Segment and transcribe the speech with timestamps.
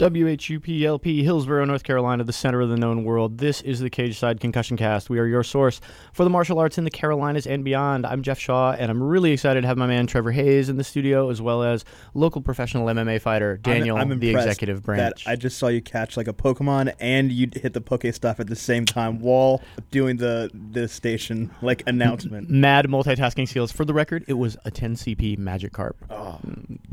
[0.00, 3.36] WHUPLP, Hillsborough, North Carolina, the center of the known world.
[3.36, 5.10] This is the Cage Side Concussion Cast.
[5.10, 5.78] We are your source
[6.14, 8.06] for the martial arts in the Carolinas and beyond.
[8.06, 10.84] I'm Jeff Shaw, and I'm really excited to have my man Trevor Hayes in the
[10.84, 15.24] studio, as well as local professional MMA fighter Daniel, I'm, I'm the executive branch.
[15.24, 18.46] That I just saw you catch like a Pokemon and you hit the Pokestop at
[18.46, 22.48] the same time while doing the the station like announcement.
[22.48, 23.70] Mad multitasking skills.
[23.70, 25.92] For the record, it was a 10 CP Magikarp.
[26.08, 26.38] Oh.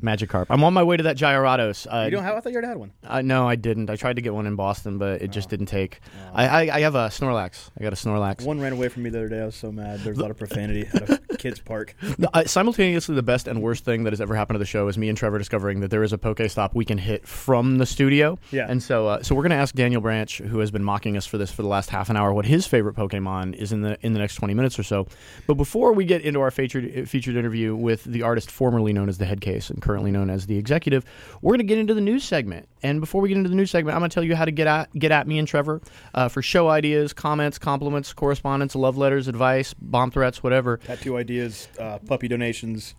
[0.02, 0.48] Magikarp.
[0.50, 1.88] I'm on my way to that Gyarados.
[1.90, 2.36] Uh, you don't have?
[2.36, 2.92] I thought you already had one.
[3.08, 3.90] Uh, no, I didn't.
[3.90, 6.00] I tried to get one in Boston, but it just didn't take.
[6.34, 7.70] I, I I have a Snorlax.
[7.80, 8.46] I got a Snorlax.
[8.46, 9.42] One ran away from me the other day.
[9.42, 10.00] I was so mad.
[10.02, 11.96] There's a lot of profanity at a kids park.
[12.18, 14.88] The- uh, simultaneously, the best and worst thing that has ever happened to the show
[14.88, 17.86] is me and Trevor discovering that there is a Pokestop we can hit from the
[17.86, 18.40] studio.
[18.52, 18.66] Yeah.
[18.68, 21.26] And so, uh, so we're going to ask Daniel Branch, who has been mocking us
[21.28, 23.98] for this for the last half an hour, what his favorite Pokemon is in the
[24.06, 25.08] in the next twenty minutes or so.
[25.46, 29.18] But before we get into our featured featured interview with the artist formerly known as
[29.20, 31.06] the Headcase and currently known as the Executive,
[31.42, 32.68] we're going to get into the news segment.
[32.84, 34.52] And before we get into the news segment, I'm going to tell you how to
[34.52, 35.82] get at get at me and Trevor
[36.14, 40.78] uh, for show ideas, comments, compliments, correspondence, love letters, advice, bomb threats, whatever.
[40.78, 42.96] Tattoo ideas, uh, puppy donations.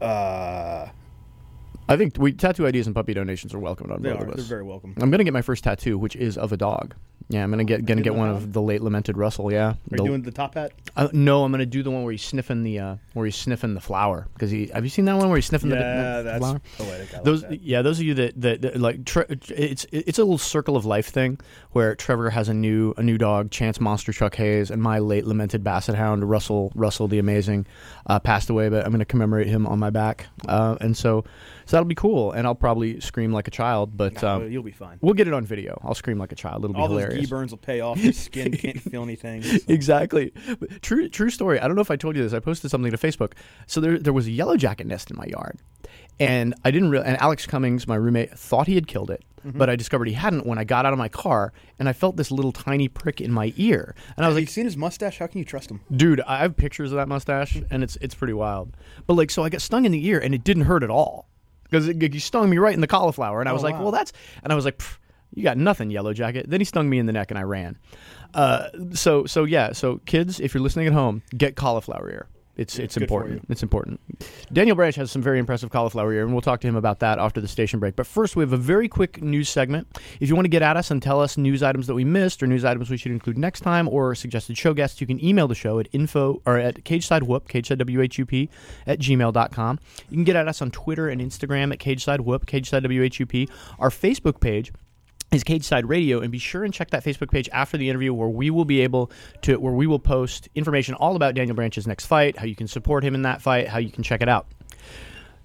[0.00, 0.88] Uh,
[1.88, 4.24] I think we tattoo ideas and puppy donations are welcomed on they both are.
[4.24, 4.48] of They're us.
[4.48, 4.94] very welcome.
[5.00, 6.94] I'm gonna get my first tattoo, which is of a dog.
[7.28, 9.50] Yeah, I'm gonna get gonna get one of the late lamented Russell.
[9.52, 10.70] Yeah, Are The- you doing the top hat?
[10.96, 13.74] uh, no, I'm gonna do the one where he's sniffing the uh, where he's sniffing
[13.74, 14.66] the flower because he.
[14.68, 16.60] Have you seen that one where he's sniffing the, Yeah, the that's flower?
[16.78, 17.12] poetic.
[17.12, 17.60] Like Those, that.
[17.62, 20.84] yeah, those of you that, that, that like, tre- it's it's a little circle of
[20.86, 21.40] life thing
[21.72, 25.26] where Trevor has a new a new dog, Chance Monster Truck Hayes, and my late
[25.26, 27.66] lamented Basset Hound Russell Russell the Amazing,
[28.06, 28.68] uh, passed away.
[28.68, 31.24] But I'm going to commemorate him on my back, uh, and so
[31.66, 32.32] so that'll be cool.
[32.32, 34.98] And I'll probably scream like a child, but Nah, um, you'll be fine.
[35.02, 35.78] we'll get it on video.
[35.84, 36.64] I'll scream like a child.
[36.64, 37.26] It'll be All those hilarious.
[37.26, 37.98] gee burns will pay off.
[37.98, 39.42] Your skin can't feel anything.
[39.42, 40.32] so- Exactly.
[40.58, 41.60] But true true story.
[41.60, 42.32] I don't know if I told you this.
[42.32, 43.32] I posted something to Facebook.
[43.66, 45.58] So there there was a yellow jacket nest in my yard.
[46.18, 49.22] And I didn't real and Alex Cummings, my roommate, thought he had killed it.
[49.46, 49.58] Mm-hmm.
[49.58, 52.16] But I discovered he hadn't when I got out of my car and I felt
[52.16, 53.94] this little tiny prick in my ear.
[54.16, 55.18] And I was Have like, you seen his mustache?
[55.18, 55.80] How can you trust him?
[55.94, 58.74] dude, I have pictures of that mustache and it's it's pretty wild.
[59.06, 61.28] But like so I got stung in the ear and it didn't hurt at all.
[61.68, 63.82] Because he stung me right in the cauliflower and I was like, wow.
[63.82, 64.12] well that's
[64.42, 64.80] and I was like,
[65.34, 66.46] you got nothing, yellow jacket.
[66.48, 67.78] Then he stung me in the neck and I ran.
[68.34, 72.28] Uh, so so yeah, so kids, if you're listening at home, get cauliflower ear.
[72.56, 73.44] It's it's good important.
[73.50, 74.00] It's important.
[74.52, 77.18] Daniel Branch has some very impressive cauliflower ear, and we'll talk to him about that
[77.18, 77.96] after the station break.
[77.96, 79.86] But first, we have a very quick news segment.
[80.20, 82.42] If you want to get at us and tell us news items that we missed
[82.42, 85.48] or news items we should include next time or suggested show guests, you can email
[85.48, 88.48] the show at info or at cagesidewhoop, cagesidewhup
[88.86, 89.78] at gmail.com.
[90.08, 93.50] You can get at us on Twitter and Instagram at cagesidewhoop, cagesidewhup.
[93.78, 94.72] Our Facebook page
[95.36, 98.12] is Cage Side Radio, and be sure and check that Facebook page after the interview,
[98.12, 99.10] where we will be able
[99.42, 102.66] to, where we will post information all about Daniel Branch's next fight, how you can
[102.66, 104.46] support him in that fight, how you can check it out.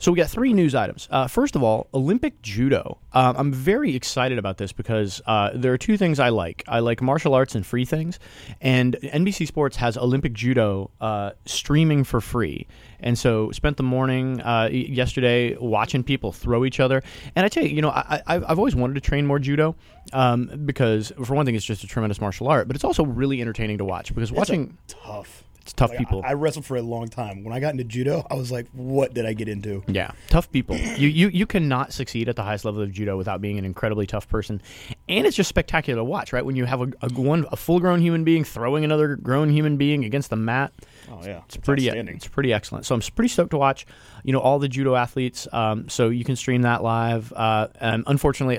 [0.01, 1.07] So we got three news items.
[1.11, 2.97] Uh, first of all, Olympic judo.
[3.13, 6.63] Um, I'm very excited about this because uh, there are two things I like.
[6.67, 8.17] I like martial arts and free things,
[8.61, 12.65] and NBC Sports has Olympic judo uh, streaming for free.
[12.99, 17.03] And so spent the morning uh, yesterday watching people throw each other.
[17.35, 19.75] And I tell you, you know, I, I, I've always wanted to train more judo
[20.13, 23.39] um, because, for one thing, it's just a tremendous martial art, but it's also really
[23.39, 25.43] entertaining to watch because watching Tough.
[25.61, 26.21] It's tough Like, people.
[26.25, 27.43] I, I wrestled for a long time.
[27.43, 30.51] When I got into judo, I was like, "What did I get into?" Yeah, tough
[30.51, 30.75] people.
[30.77, 34.07] you, you you cannot succeed at the highest level of judo without being an incredibly
[34.07, 34.61] tough person,
[35.07, 36.33] and it's just spectacular to watch.
[36.33, 39.49] Right when you have a, a one a full grown human being throwing another grown
[39.49, 40.73] human being against the mat,
[41.09, 42.85] Oh yeah, it's pretty it's pretty excellent.
[42.85, 43.85] So I'm pretty stoked to watch.
[44.23, 45.47] You know all the judo athletes.
[45.51, 47.33] Um, so you can stream that live.
[47.33, 48.55] Uh, and unfortunately,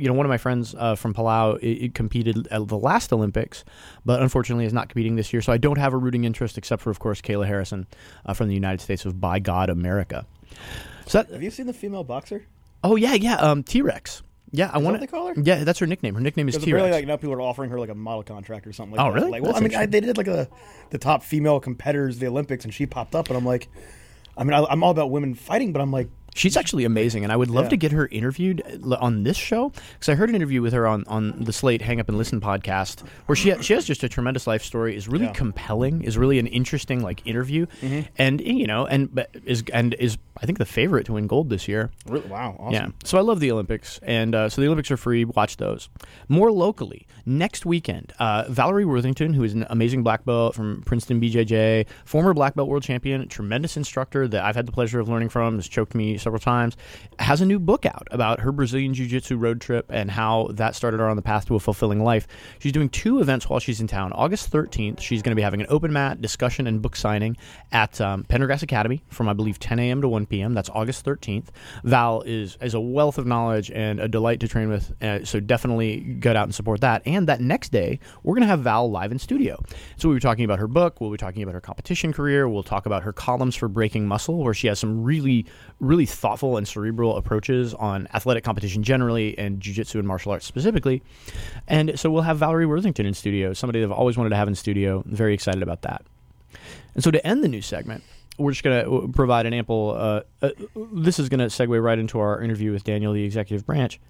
[0.00, 3.12] you know one of my friends uh, from Palau it, it competed at the last
[3.12, 3.64] Olympics,
[4.04, 5.42] but unfortunately is not competing this year.
[5.42, 7.86] So I don't have a rooting interest except for of course Kayla Harrison
[8.24, 10.26] uh, from the United States of By God America.
[11.06, 12.44] So that, Have you seen the female boxer?
[12.84, 13.36] Oh yeah, yeah.
[13.36, 14.22] Um, T Rex.
[14.56, 15.34] Yeah, I want they call her?
[15.36, 16.14] Yeah, that's her nickname.
[16.14, 16.90] Her nickname is T Rex.
[16.90, 19.18] like now, people are offering her like a model contract or something like Oh, that.
[19.20, 19.30] really?
[19.32, 20.48] Like, well, That's I mean, I, they did like a
[20.90, 23.68] the top female competitors, of the Olympics, and she popped up, and I'm like,
[24.36, 27.32] I mean, I, I'm all about women fighting, but I'm like, She's actually amazing, and
[27.32, 27.70] I would love Yeah.
[27.70, 30.86] to get her interviewed uh, on this show because I heard an interview with her
[30.86, 34.08] on, on the Slate Hang Up and Listen podcast, where she she has just a
[34.08, 34.94] tremendous life story.
[34.96, 35.32] is really Yeah.
[35.32, 36.02] compelling.
[36.02, 37.66] is really an interesting like interview,
[38.18, 41.48] and you know, and but is and is I think the favorite to win gold
[41.48, 41.90] this year.
[42.06, 42.28] Really?
[42.28, 42.56] Wow.
[42.58, 42.72] Awesome.
[42.74, 42.88] Yeah.
[43.04, 45.24] So I love the Olympics, and uh, so the Olympics are free.
[45.24, 45.88] Watch those.
[46.28, 51.20] More locally, next weekend, uh, Valerie Worthington, who is an amazing black belt from Princeton
[51.20, 55.30] BJJ, former black belt world champion, tremendous instructor that I've had the pleasure of learning
[55.30, 56.76] from, has choked me several times,
[57.20, 60.74] has a new book out about her Brazilian Jiu Jitsu road trip and how that
[60.74, 62.26] started her on the path to a fulfilling life.
[62.58, 64.12] She's doing two events while she's in town.
[64.12, 67.36] August 13th, she's going to be having an open mat discussion and book signing
[67.70, 70.02] at um, Pendergrass Academy from I believe 10 a.m.
[70.02, 70.52] to 1 p.m.
[70.52, 71.46] That's August 13th.
[71.84, 75.38] Val is is a wealth of knowledge and a delight to train with, uh, so
[75.38, 77.02] definitely get out and support that.
[77.06, 79.62] And that next day, we're going to have Val live in studio.
[79.96, 82.64] So we'll be talking about her book, we'll be talking about her competition career, we'll
[82.64, 85.46] talk about her columns for Breaking Muscle, where she has some really,
[85.78, 91.02] really thoughtful and cerebral approaches on athletic competition generally and jiu-jitsu and martial arts specifically.
[91.68, 94.54] And so we'll have Valerie Worthington in studio, somebody I've always wanted to have in
[94.54, 95.02] studio.
[95.04, 96.04] I'm Very excited about that.
[96.94, 98.02] And so to end the new segment,
[98.38, 99.94] we're just going to provide an ample.
[99.96, 100.50] Uh, uh,
[100.92, 104.00] this is going to segue right into our interview with Daniel, the executive branch.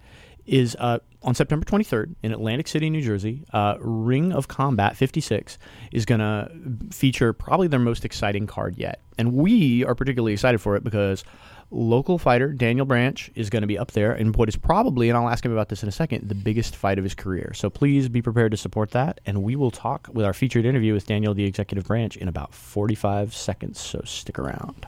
[0.47, 3.44] Is uh, on September 23rd in Atlantic City, New Jersey.
[3.52, 5.59] Uh, Ring of Combat 56
[5.91, 6.49] is going to
[6.93, 11.25] feature probably their most exciting card yet, and we are particularly excited for it because
[11.70, 15.16] local fighter Daniel Branch is going to be up there in what is probably, and
[15.16, 17.52] I'll ask him about this in a second, the biggest fight of his career.
[17.54, 20.94] So please be prepared to support that, and we will talk with our featured interview
[20.94, 23.80] with Daniel, the executive branch, in about 45 seconds.
[23.80, 24.86] So stick around.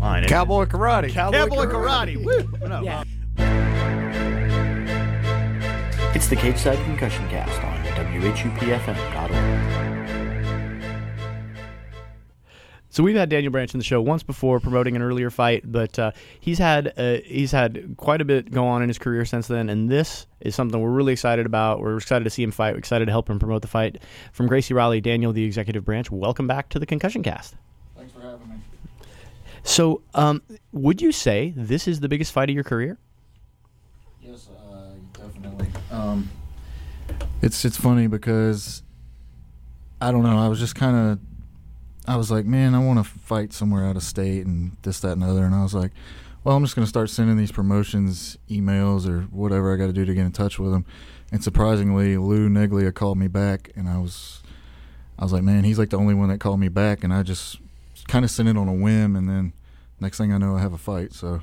[0.00, 0.26] Fine.
[0.26, 1.10] Cowboy karate.
[1.10, 2.22] Cowboy, karate.
[2.22, 2.46] Woo!
[2.68, 3.02] No.
[6.14, 9.83] It's the Cage Side Concussion Cast on WHUPFM.org.
[12.94, 15.98] So we've had Daniel Branch in the show once before, promoting an earlier fight, but
[15.98, 19.48] uh, he's had uh, he's had quite a bit go on in his career since
[19.48, 21.80] then, and this is something we're really excited about.
[21.80, 22.74] We're excited to see him fight.
[22.74, 24.00] We're excited to help him promote the fight.
[24.32, 26.12] From Gracie Raleigh, Daniel, the executive branch.
[26.12, 27.56] Welcome back to the Concussion Cast.
[27.96, 28.56] Thanks for having me.
[29.64, 30.40] So, um,
[30.70, 32.96] would you say this is the biggest fight of your career?
[34.22, 35.66] Yes, uh, definitely.
[35.90, 36.30] Um,
[37.42, 38.84] it's it's funny because
[40.00, 40.38] I don't know.
[40.38, 41.33] I was just kind of
[42.06, 45.12] I was like, man, I want to fight somewhere out of state and this, that,
[45.12, 45.44] and the other.
[45.44, 45.92] And I was like,
[46.42, 49.92] well, I'm just going to start sending these promotions emails or whatever I got to
[49.92, 50.84] do to get in touch with them.
[51.32, 54.42] And surprisingly, Lou Neglia called me back, and I was
[55.18, 57.22] I was like, man, he's like the only one that called me back, and I
[57.22, 57.58] just
[58.08, 59.52] kind of sent it on a whim, and then
[60.00, 61.12] next thing I know, I have a fight.
[61.12, 61.42] So.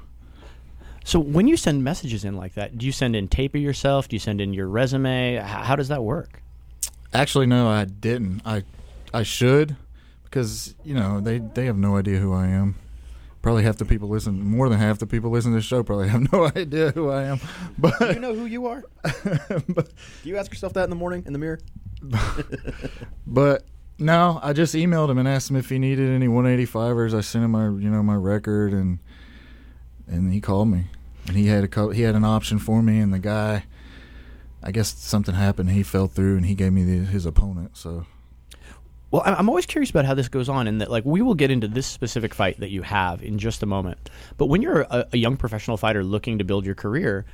[1.03, 4.07] So, when you send messages in like that, do you send in tape of yourself?
[4.07, 5.37] Do you send in your resume?
[5.37, 6.43] How does that work?
[7.11, 8.43] Actually, no, I didn't.
[8.45, 8.63] I
[9.11, 9.75] I should
[10.31, 12.75] because you know they they have no idea who I am.
[13.41, 16.07] Probably half the people listen, more than half the people listen to the show probably
[16.15, 17.39] have no idea who I am.
[17.77, 18.83] But Do you know who you are?
[19.03, 19.91] but,
[20.23, 21.59] Do you ask yourself that in the morning in the mirror?
[23.27, 23.63] but
[23.99, 27.13] no, I just emailed him and asked him if he needed any 185ers.
[27.15, 28.99] I sent him my you know my record and
[30.07, 30.85] and he called me
[31.27, 33.65] and he had a co- he had an option for me and the guy.
[34.63, 35.71] I guess something happened.
[35.71, 37.75] He fell through, and he gave me the, his opponent.
[37.75, 38.05] So
[39.11, 41.51] Well, I'm always curious about how this goes on, and that like we will get
[41.51, 44.09] into this specific fight that you have in just a moment.
[44.37, 47.25] But when you're a, a young professional fighter looking to build your career,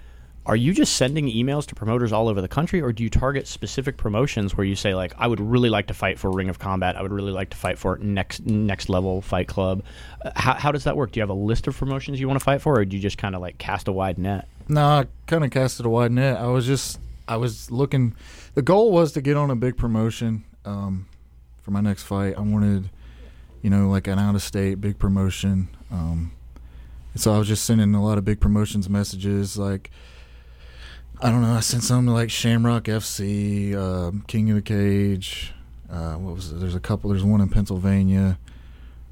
[0.48, 3.46] are you just sending emails to promoters all over the country, or do you target
[3.48, 6.58] specific promotions where you say like, I would really like to fight for Ring of
[6.58, 9.84] Combat, I would really like to fight for next next level Fight Club?
[10.26, 11.12] Uh, how how does that work?
[11.12, 13.02] Do you have a list of promotions you want to fight for, or do you
[13.02, 14.48] just kind of like cast a wide net?
[14.68, 16.38] No, I kind of casted a wide net.
[16.38, 18.16] I was just, I was looking.
[18.56, 21.08] The goal was to get on a big promotion um,
[21.68, 22.34] for my next fight.
[22.38, 22.90] I wanted,
[23.62, 25.68] you know, like an out of state big promotion.
[25.92, 26.32] Um,
[27.14, 29.58] and so I was just sending a lot of big promotions messages.
[29.58, 29.92] Like,
[31.22, 35.54] I don't know, I sent some to like Shamrock FC, um, King of the Cage.
[35.92, 36.60] Uh, what was it?
[36.62, 37.10] There's a couple.
[37.10, 38.40] There's one in Pennsylvania.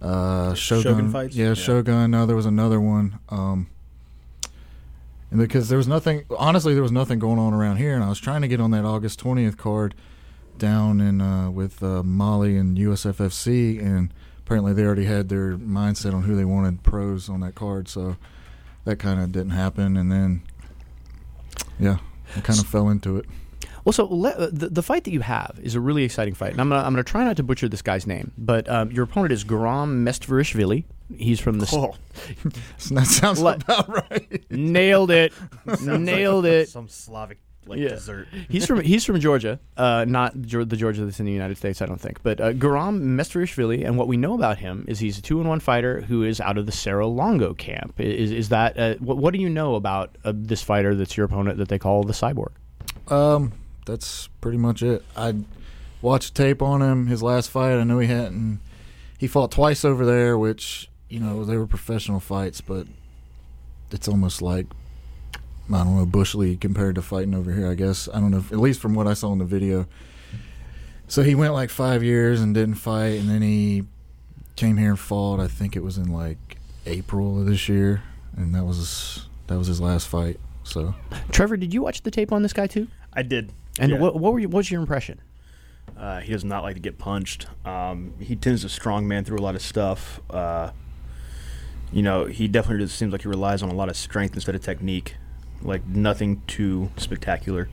[0.01, 1.35] Uh, Shogun, Shogun fights?
[1.35, 1.53] Yeah, Yeah.
[1.55, 2.11] Shogun.
[2.11, 3.19] No, there was another one.
[3.27, 3.67] Um,
[5.29, 8.07] and because there was nothing, honestly, there was nothing going on around here, and I
[8.07, 9.93] was trying to get on that August 20th card
[10.57, 16.13] down in uh, with uh, Mali and USFFC, and apparently they already had their mindset
[16.13, 18.15] on who they wanted pros on that card, so
[18.85, 20.41] that kind of didn't happen, and then
[21.79, 21.97] yeah,
[22.35, 23.25] I kind of fell into it.
[23.83, 26.51] Well, so le- uh, the, the fight that you have is a really exciting fight,
[26.53, 29.03] and I'm gonna I'm gonna try not to butcher this guy's name, but um, your
[29.03, 30.85] opponent is Garam Mestverishvili.
[31.15, 31.93] He's from the s- Oh,
[32.79, 34.43] So that sounds Let- about right.
[34.49, 35.33] nailed it,
[35.81, 36.69] nailed it.
[36.69, 37.89] Some Slavic like Yeah.
[37.89, 38.27] dessert.
[38.49, 41.81] He's from he's from Georgia, uh, not Geor- the Georgia that's in the United States,
[41.81, 42.21] I don't think.
[42.23, 45.49] But uh, Garam Mestarishvili, and what we know about him is he's a two and
[45.49, 47.99] one fighter who is out of the Serra Longo camp.
[47.99, 51.25] Is is that uh, what, what do you know about uh, this fighter that's your
[51.25, 52.51] opponent that they call the Cyborg?
[53.07, 53.51] Um,
[53.85, 55.03] that's pretty much it.
[55.15, 55.35] I
[56.01, 57.07] watched tape on him.
[57.07, 58.59] His last fight, I know he hadn't.
[59.17, 62.87] He fought twice over there, which you know they were professional fights, but
[63.91, 64.67] it's almost like
[65.73, 67.69] I don't know bush league compared to fighting over here.
[67.69, 68.37] I guess I don't know.
[68.37, 69.87] If, at least from what I saw in the video.
[71.07, 73.83] So he went like five years and didn't fight, and then he
[74.55, 75.39] came here and fought.
[75.39, 78.03] I think it was in like April of this year,
[78.35, 80.39] and that was that was his last fight.
[80.63, 80.95] So
[81.31, 82.87] Trevor, did you watch the tape on this guy too?
[83.13, 83.51] I did.
[83.79, 83.99] And Yeah.
[83.99, 85.19] what what were you, what's your impression?
[85.97, 87.47] Uh, he does not like to get punched.
[87.65, 90.19] Um, he tends to strong man through a lot of stuff.
[90.29, 90.71] Uh,
[91.91, 94.55] you know, he definitely just seems like he relies on a lot of strength instead
[94.55, 95.15] of technique.
[95.61, 97.69] Like nothing too spectacular,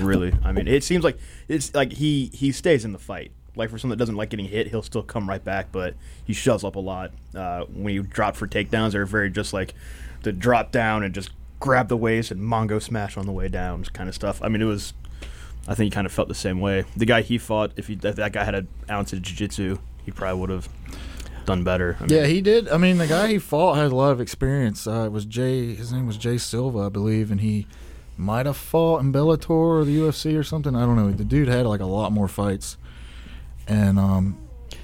[0.00, 0.32] really.
[0.44, 1.18] I mean, it seems like
[1.48, 3.32] it's like he he stays in the fight.
[3.54, 6.32] Like for someone that doesn't like getting hit, he'll still come right back, but he
[6.32, 7.12] shoves up a lot.
[7.34, 9.74] Uh, when you drop for takedowns, they're very just like
[10.22, 13.82] to drop down and just grab the waist and mongo smash on the way down
[13.84, 14.42] kind of stuff.
[14.42, 14.92] I mean, it was
[15.68, 16.84] I think he kind of felt the same way.
[16.96, 20.10] The guy he fought, if, he, if that guy had an ounce of jiu-jitsu, he
[20.12, 20.68] probably would have
[21.46, 21.96] done better.
[21.98, 22.68] I mean, Yeah, he did.
[22.68, 24.86] I mean, the guy he fought had a lot of experience.
[24.86, 25.74] Uh, it was Jay.
[25.74, 27.66] His name was Jay Silva, I believe, and he
[28.16, 30.74] might have fought in Bellator or the UFC or something.
[30.74, 31.10] I don't know.
[31.10, 32.76] The dude had like a lot more fights,
[33.66, 34.38] and um,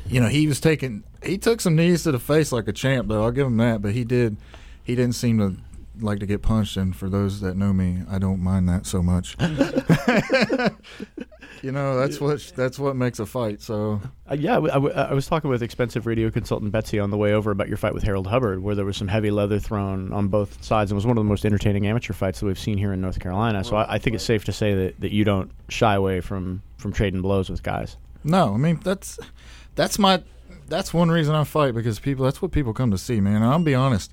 [0.07, 1.05] you know, he was taking.
[1.23, 3.23] He took some knees to the face like a champ, though.
[3.23, 3.83] I'll give him that.
[3.83, 4.37] But he did.
[4.83, 5.57] He didn't seem to
[6.01, 6.77] like to get punched.
[6.77, 9.37] And for those that know me, I don't mind that so much.
[11.63, 13.61] you know, that's what that's what makes a fight.
[13.63, 14.01] So
[14.31, 17.33] Uh, yeah, I, w- I was talking with expensive radio consultant Betsy on the way
[17.33, 20.29] over about your fight with Harold Hubbard, where there was some heavy leather thrown on
[20.29, 22.93] both sides, and was one of the most entertaining amateur fights that we've seen here
[22.93, 23.63] in North Carolina.
[23.65, 26.63] So I, I think it's safe to say that, that you don't shy away from,
[26.79, 27.97] from trading blows with guys.
[28.25, 29.19] No, I mean that's
[29.75, 30.23] that's my
[30.69, 33.37] that's one reason I fight because people that's what people come to see, man.
[33.37, 34.13] And I'll be honest,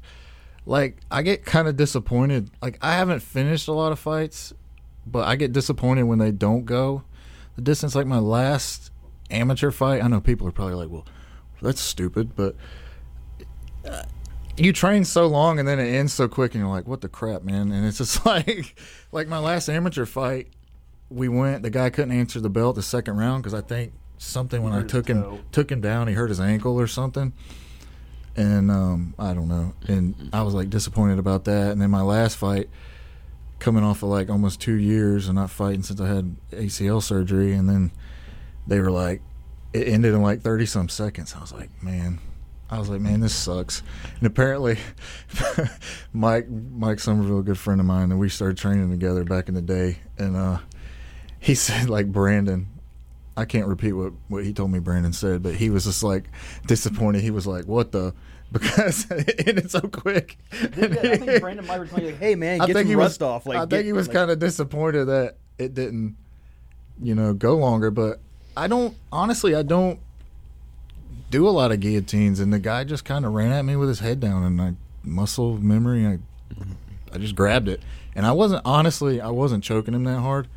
[0.66, 2.50] like I get kind of disappointed.
[2.62, 4.54] Like I haven't finished a lot of fights,
[5.06, 7.04] but I get disappointed when they don't go
[7.60, 7.96] the distance.
[7.96, 8.92] Like my last
[9.30, 11.06] amateur fight, I know people are probably like, "Well,
[11.62, 12.56] that's stupid," but
[13.86, 14.04] uh,
[14.58, 17.10] you train so long and then it ends so quick, and you're like, "What the
[17.10, 18.80] crap, man?" And it's just like,
[19.12, 20.48] like my last amateur fight
[21.10, 21.64] we went.
[21.64, 24.84] The guy couldn't answer the bell the second round because I think something when I
[24.84, 25.40] took him toe.
[25.52, 27.34] took him down, he hurt his ankle or something.
[28.36, 29.74] And um, I don't know.
[29.88, 31.72] And I was like disappointed about that.
[31.72, 32.70] And then my last fight,
[33.60, 37.54] coming off of like almost two years and not fighting since I had ACL surgery,
[37.54, 37.92] and then
[38.68, 39.22] they were like,
[39.74, 41.36] it ended in like thirty some seconds.
[41.36, 42.20] I was like, man.
[42.72, 43.82] I was like, man, this sucks.
[44.20, 44.78] And apparently,
[46.14, 49.56] Mike Mike Somerville, a good friend of mine, and we started training together back in
[49.56, 49.98] the day.
[50.18, 50.60] And uh,
[51.40, 52.68] he said like Brandon.
[53.36, 56.26] I can't repeat what, what he told me Brandon said, but he was just like
[56.68, 57.22] disappointed.
[57.22, 58.14] He was like, "What the?"
[58.52, 60.38] Because it ended so quick.
[60.74, 63.22] Did, I think Brandon might was like, "Hey man, I get think some he rust
[63.22, 66.16] was, off." Like, I get- think he was like- kind of disappointed that it didn't,
[67.02, 67.92] you know, go longer.
[67.92, 68.20] But
[68.58, 70.00] I don't honestly, I don't
[71.30, 73.90] do a lot of guillotines, and the guy just kind of ran at me with
[73.90, 76.18] his head down, and I muscle memory, I,
[77.14, 77.82] I just grabbed it,
[78.16, 80.48] and I wasn't honestly, I wasn't choking him that hard,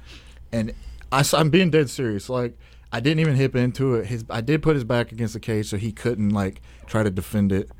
[0.50, 0.72] and
[1.10, 2.56] I, am being dead serious, like.
[2.94, 4.08] I didn't even hip into it.
[4.08, 7.10] His I did put his back against the cage so he couldn't like try to
[7.10, 7.70] defend it.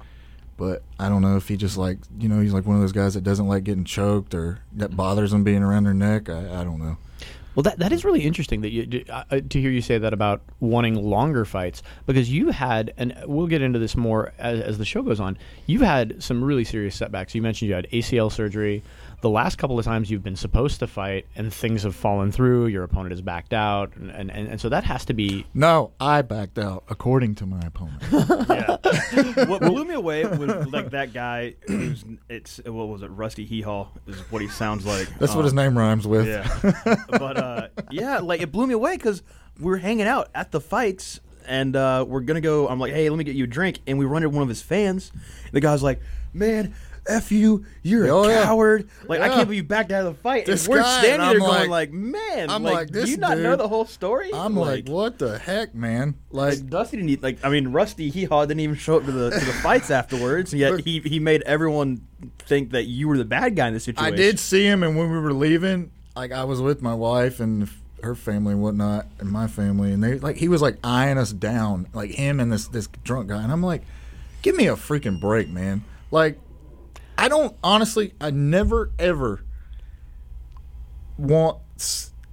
[0.63, 2.93] But I don't know if he just like you know he's like one of those
[2.93, 6.29] guys that doesn't like getting choked or that bothers him being around their neck.
[6.29, 6.99] I, I don't know.
[7.57, 10.41] Well, that that is really interesting that you uh, to hear you say that about
[10.61, 14.85] wanting longer fights because you had, and we'll get into this more as, as the
[14.85, 15.37] show goes on.
[15.67, 17.35] You've had some really serious setbacks.
[17.35, 18.85] You mentioned you had ACL surgery.
[19.23, 22.67] The last couple of times you've been supposed to fight and things have fallen through.
[22.67, 25.47] Your opponent has backed out, and and, and, and so that has to be.
[25.55, 28.03] No, I backed out according to my opponent.
[29.13, 29.45] Yeah.
[29.47, 31.55] what blew me away was like that guy.
[31.69, 33.07] Who's it's what was it?
[33.09, 35.09] Rusty Hee Haw is what he sounds like.
[35.19, 36.27] That's what Um, his name rhymes with.
[36.27, 39.23] Yeah, but uh, yeah, like it blew me away because
[39.59, 42.69] we were hanging out at the fights, and uh, we're gonna go.
[42.69, 44.49] I'm like, hey, let me get you a drink, and we run into one of
[44.49, 45.13] his fans.
[45.53, 46.01] The guy's like,
[46.33, 46.75] man.
[47.09, 48.45] F you, you're Oh, a yeah.
[48.45, 48.89] coward.
[49.09, 50.47] Like I can't believe you backed out of the fight.
[50.47, 52.91] This and we're guy, standing and there I'm going like- like, man, I'm like, like,
[52.93, 54.31] do you not know the whole story?
[54.33, 56.15] I'm like, what the heck, man?
[56.31, 59.05] Like, like Dusty didn't eat, like I mean Rusty Hee Haw didn't even show up
[59.07, 60.55] to the to the fights afterwards.
[60.55, 62.07] Yet he he made everyone
[62.39, 64.15] think that you were the bad guy in the situation.
[64.15, 67.41] I did see him, and when we were leaving, like I was with my wife
[67.41, 67.69] and
[68.05, 71.33] her family and whatnot, and my family, and they like he was like eyeing us
[71.33, 73.83] down, like him and this this drunk guy, and I'm like,
[74.43, 75.85] give me a freaking break, man.
[76.13, 76.39] Like,
[77.23, 79.45] I don't honestly, I never ever
[81.17, 81.59] want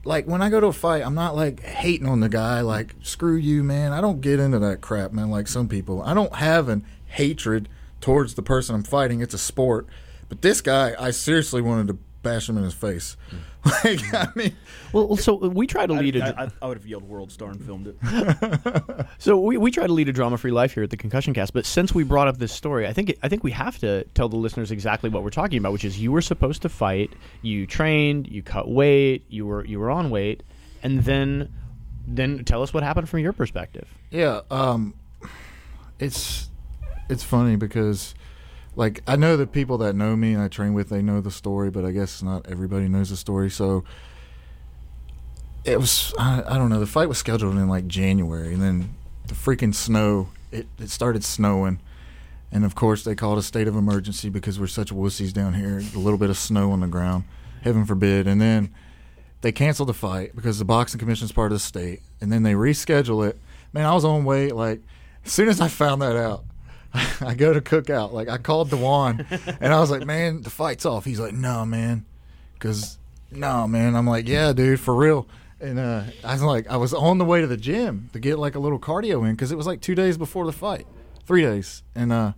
[0.04, 2.62] like when I go to a fight, I'm not like hating on the guy.
[2.62, 3.94] Like screw you, man.
[3.94, 5.30] I don't get into that crap, man.
[5.30, 7.70] Like some people, I don't have an hatred
[8.02, 9.22] towards the person I'm fighting.
[9.22, 9.86] It's a sport.
[10.28, 13.18] But this guy, I seriously wanted to bash him in his face.
[13.84, 14.56] Like I mean,
[14.94, 17.50] Well, so we try to lead a I, I, I would have yelled World Star
[17.50, 19.06] and filmed it.
[19.18, 21.52] so we, we try to lead a drama free life here at the Concussion Cast.
[21.52, 24.06] But since we brought up this story, I think it, I think we have to
[24.14, 27.12] tell the listeners exactly what we're talking about, which is you were supposed to fight,
[27.42, 30.42] you trained, you cut weight, you were you were on weight,
[30.82, 31.54] and then
[32.08, 33.90] then tell us what happened from your perspective.
[34.10, 34.94] Yeah, um,
[36.00, 36.50] it's
[37.10, 38.16] it's funny because
[38.80, 41.32] like I know the people that know me and I train with, they know the
[41.32, 43.50] story, but I guess not everybody knows the story.
[43.50, 43.84] So
[45.66, 46.80] it was I, I don't know.
[46.80, 48.96] The fight was scheduled in like January, and then
[49.28, 50.30] the freaking snow.
[50.50, 51.82] It it started snowing,
[52.54, 55.80] and of course they called a state of emergency because we're such wussies down here.
[55.80, 57.26] A little bit of snow on the ground,
[57.64, 58.74] heaven forbid, and then
[59.42, 62.44] they canceled the fight because the boxing commission is part of the state, and then
[62.44, 63.38] they reschedule it.
[63.74, 64.56] Man, I was on weight.
[64.56, 64.80] Like
[65.26, 66.46] as soon as I found that out,
[67.22, 68.12] I go to cookout.
[68.12, 69.26] Like I called Dewan,
[69.60, 72.06] and I was like, "Man, the fight's off." He's like, "No, man,"
[72.54, 72.98] because
[73.32, 73.96] no, man.
[73.96, 75.28] I'm like, "Yeah, dude, for real."
[75.62, 78.40] And uh, I was like, I was on the way to the gym to get
[78.40, 80.88] like a little cardio in because it was like two days before the fight,
[81.26, 82.32] three days, and uh,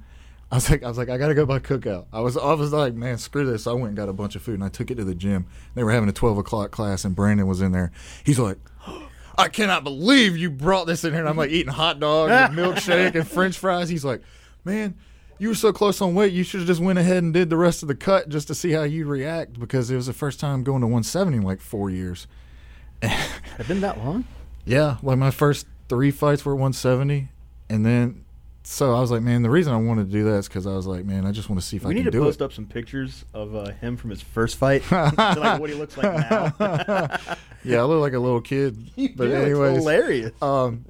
[0.52, 2.08] I was like, I was like, I gotta go by cookout.
[2.12, 3.68] I was, I was like, man, screw this.
[3.68, 5.46] I went and got a bunch of food and I took it to the gym.
[5.76, 7.92] They were having a twelve o'clock class and Brandon was in there.
[8.24, 8.58] He's like,
[9.38, 11.22] I cannot believe you brought this in here.
[11.22, 13.88] And I'm like eating hot dogs and milkshake and French fries.
[13.88, 14.22] He's like,
[14.64, 14.96] man,
[15.40, 16.34] you were so close on weight.
[16.34, 18.56] You should have just went ahead and did the rest of the cut just to
[18.56, 21.62] see how you'd react because it was the first time going to 170 in like
[21.62, 22.28] four years.
[23.02, 24.26] Had been that long?
[24.66, 27.30] Yeah, like my first three fights were 170,
[27.70, 28.26] and then
[28.64, 30.76] so I was like, man, the reason I wanted to do that is because I
[30.76, 32.44] was like, man, I just want to see if We I need to post it.
[32.44, 36.14] up some pictures of uh, him from his first fight, like what he looks like
[36.30, 37.18] now.
[37.64, 38.76] Yeah, I look like a little kid,
[39.16, 40.32] but Yeah, it's anyways, hilarious.
[40.44, 40.86] um,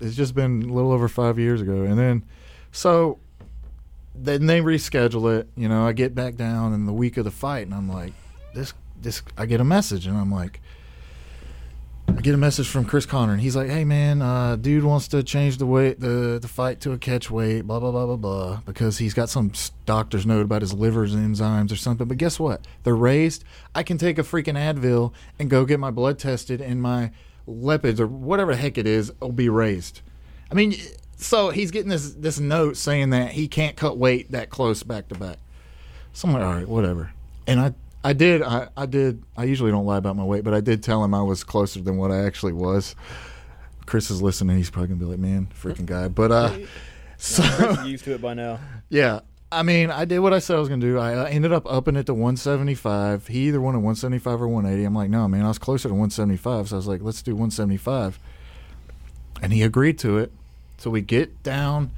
[0.00, 2.24] it's just been a little over five years ago, and then
[2.74, 3.18] so
[4.16, 5.48] then they reschedule it.
[5.56, 8.12] You know, I get back down in the week of the fight, and I'm like,
[8.52, 9.22] this, this.
[9.38, 10.60] I get a message, and I'm like,
[12.08, 15.06] I get a message from Chris Connor, and he's like, "Hey man, uh, dude wants
[15.08, 18.16] to change the weight, the the fight to a catch weight, blah blah blah blah
[18.16, 19.52] blah, because he's got some
[19.86, 22.08] doctor's note about his liver's enzymes or something.
[22.08, 22.66] But guess what?
[22.82, 23.44] They're raised.
[23.72, 27.12] I can take a freaking Advil and go get my blood tested, and my
[27.48, 30.00] lipids or whatever the heck it is will be raised.
[30.50, 30.74] I mean,
[31.16, 35.08] so he's getting this this note saying that he can't cut weight that close back
[35.08, 35.38] to back.
[36.12, 37.12] So I'm like, all right, whatever.
[37.46, 40.54] And I I did I, I did I usually don't lie about my weight, but
[40.54, 42.94] I did tell him I was closer than what I actually was.
[43.86, 44.56] Chris is listening.
[44.56, 46.08] He's probably gonna be like, man, freaking guy.
[46.08, 46.58] But uh,
[47.16, 47.42] so
[47.84, 48.58] used to it by now.
[48.88, 50.98] yeah, I mean, I did what I said I was gonna do.
[50.98, 53.28] I uh, ended up upping it to 175.
[53.28, 54.84] He either wanted 175 or 180.
[54.84, 57.32] I'm like, no, man, I was closer to 175, so I was like, let's do
[57.32, 58.18] 175.
[59.42, 60.32] And he agreed to it.
[60.78, 61.90] So we get down.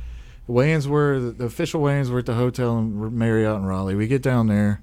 [0.47, 3.95] The weigh-ins were the, official weigh-ins were at the hotel in Marriott in Raleigh.
[3.95, 4.81] We get down there,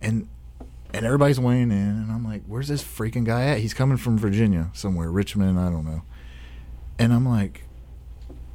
[0.00, 0.28] and
[0.92, 3.58] and everybody's weighing in, and I'm like, where's this freaking guy at?
[3.58, 6.02] He's coming from Virginia somewhere, Richmond, I don't know.
[6.98, 7.64] And I'm like,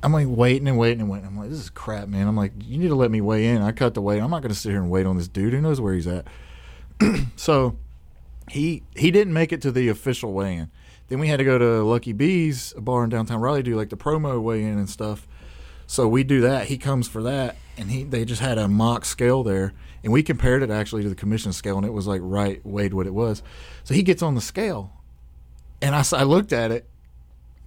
[0.01, 1.27] I'm like waiting and waiting and waiting.
[1.27, 2.27] I'm like, this is crap, man.
[2.27, 3.61] I'm like, you need to let me weigh in.
[3.61, 4.19] I cut the weight.
[4.19, 5.53] I'm not going to sit here and wait on this dude.
[5.53, 6.25] Who knows where he's at?
[7.37, 7.77] so
[8.49, 10.69] he he didn't make it to the official weigh-in.
[11.13, 13.89] Then we had to go to Lucky Bees, a bar in downtown Raleigh, do like
[13.89, 15.27] the promo weigh-in and stuff.
[15.85, 16.65] So we do that.
[16.65, 19.73] He comes for that, and he they just had a mock scale there,
[20.03, 22.95] and we compared it actually to the commission scale, and it was like right weighed
[22.95, 23.43] what it was.
[23.83, 24.91] So he gets on the scale,
[25.83, 26.89] and I looked at it,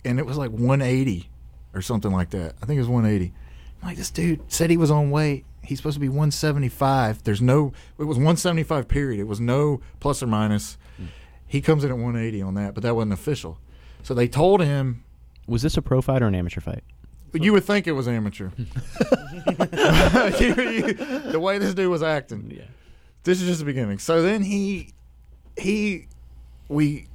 [0.04, 1.30] and it was like 180
[1.72, 2.56] or something like that.
[2.60, 3.32] I think it was 180.
[3.80, 5.44] I'm like, this dude said he was on weight.
[5.62, 7.22] He's supposed to be 175.
[7.22, 9.20] There's no, it was 175 period.
[9.20, 10.78] It was no plus or minus.
[10.96, 11.04] Hmm.
[11.46, 13.58] He comes in at 180 on that, but that wasn't official.
[14.02, 15.04] So they told him,
[15.46, 16.82] Was this a pro fight or an amateur fight?
[17.32, 18.48] you would think it was amateur.
[20.40, 20.94] You- you-
[21.32, 22.50] the way this dude was acting.
[22.54, 22.64] Yeah.
[23.24, 23.98] This is just the beginning.
[23.98, 24.92] So then he,
[25.58, 26.06] he,
[26.68, 27.08] we,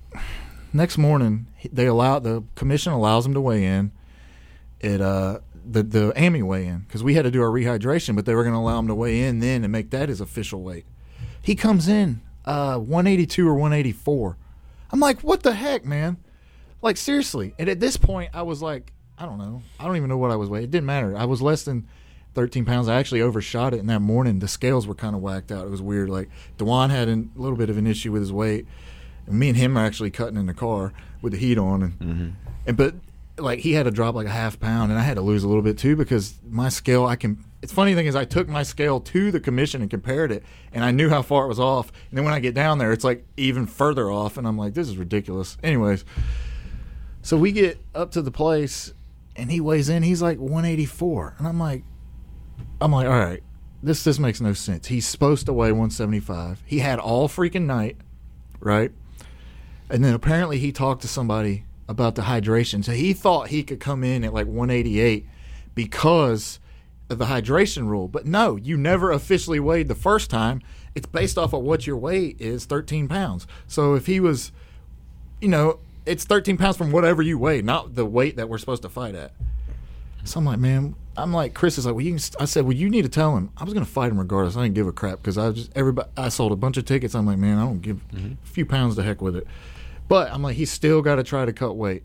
[0.74, 3.92] next morning they allow the commission allows him to weigh in.
[4.80, 5.40] It uh
[5.70, 8.44] the the AMI weigh in because we had to do our rehydration, but they were
[8.44, 10.86] going to allow him to weigh in then and make that his official weight.
[11.42, 14.38] He comes in uh 182 or 184.
[14.92, 16.18] I'm like, what the heck, man?
[16.82, 17.54] Like seriously.
[17.60, 19.62] And at this point, I was like, I don't know.
[19.80, 20.66] I don't even know what I was weighing.
[20.66, 21.16] It didn't matter.
[21.16, 21.88] I was less than
[22.34, 22.88] 13 pounds.
[22.88, 24.40] I actually overshot it in that morning.
[24.40, 25.66] The scales were kind of whacked out.
[25.66, 26.10] It was weird.
[26.10, 28.66] Like Dewan had a little bit of an issue with his weight.
[29.28, 32.36] And me and him are actually cutting in the car with the heat on, and
[32.66, 32.96] and but
[33.38, 35.48] like he had to drop like a half pound, and I had to lose a
[35.48, 38.64] little bit too because my scale I can it's funny thing is I took my
[38.64, 40.44] scale to the commission and compared it,
[40.74, 41.92] and I knew how far it was off.
[42.10, 44.74] And then when I get down there, it's like even further off, and I'm like,
[44.74, 45.58] this is ridiculous.
[45.62, 46.04] Anyways,
[47.22, 48.94] so we get up to the place,
[49.36, 50.02] and he weighs in.
[50.02, 51.84] He's like 184, and I'm like,
[52.80, 53.44] I'm like, all right,
[53.84, 54.88] this this makes no sense.
[54.88, 56.64] He's supposed to weigh 175.
[56.66, 57.98] He had all freaking night,
[58.60, 58.92] right?
[59.90, 62.84] And then apparently he talked to somebody about the hydration.
[62.84, 65.28] So he thought he could come in at like 188
[65.76, 66.60] because
[67.18, 68.08] the hydration rule.
[68.08, 70.62] But no, you never officially weighed the first time.
[70.96, 73.48] It's based off of what your weight is 13 pounds.
[73.68, 74.52] So if he was,
[75.40, 78.82] you know, it's 13 pounds from whatever you weigh, not the weight that we're supposed
[78.82, 79.32] to fight at.
[80.24, 82.74] So I'm like, man, I'm like, Chris is like, well, you can, I said, well,
[82.74, 83.52] you need to tell him.
[83.58, 84.56] I was going to fight him regardless.
[84.56, 87.16] I didn't give a crap because I just, everybody, I sold a bunch of tickets.
[87.16, 88.34] I'm like, man, I don't give mm-hmm.
[88.44, 89.48] a few pounds to heck with it.
[90.08, 92.04] But I'm like, he's still got to try to cut weight.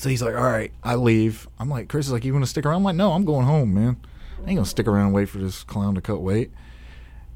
[0.00, 1.46] So he's like, all right, I leave.
[1.58, 2.76] I'm like, Chris is like, you want to stick around?
[2.76, 3.98] I'm like, no, I'm going home, man.
[4.38, 6.52] I ain't going to stick around and wait for this clown to cut weight.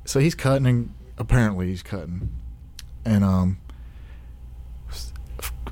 [0.07, 2.31] So he's cutting, and apparently he's cutting.
[3.05, 3.59] And, um,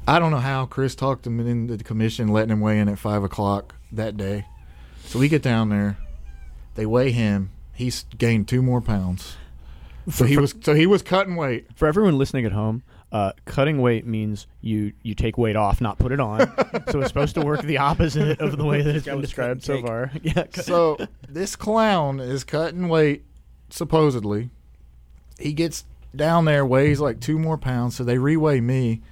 [0.06, 2.98] I don't know how Chris talked him into the commission, letting him weigh in at
[2.98, 4.44] five o'clock that day.
[5.04, 5.96] So we get down there,
[6.74, 7.52] they weigh him.
[7.72, 9.36] He's gained two more pounds.
[10.10, 11.68] So he was so he was cutting weight.
[11.74, 15.98] For everyone listening at home, uh, cutting weight means you you take weight off, not
[15.98, 16.40] put it on.
[16.90, 19.80] so it's supposed to work the opposite of the way that it's been described so
[19.82, 20.10] far.
[20.22, 20.32] Yeah.
[20.44, 20.96] cut- So
[21.28, 23.24] this clown is cutting weight,
[23.70, 24.50] supposedly.
[25.38, 25.84] He gets
[26.16, 29.02] down there, weighs like two more pounds, so they reweigh me.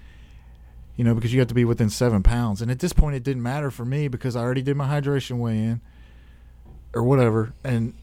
[0.97, 2.61] You know, because you have to be within seven pounds.
[2.61, 5.39] And at this point, it didn't matter for me because I already did my hydration
[5.39, 5.81] weigh in
[6.95, 7.55] or whatever.
[7.65, 7.95] And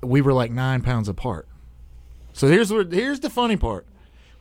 [0.00, 1.48] we were like nine pounds apart.
[2.32, 3.84] So here's what here's the funny part.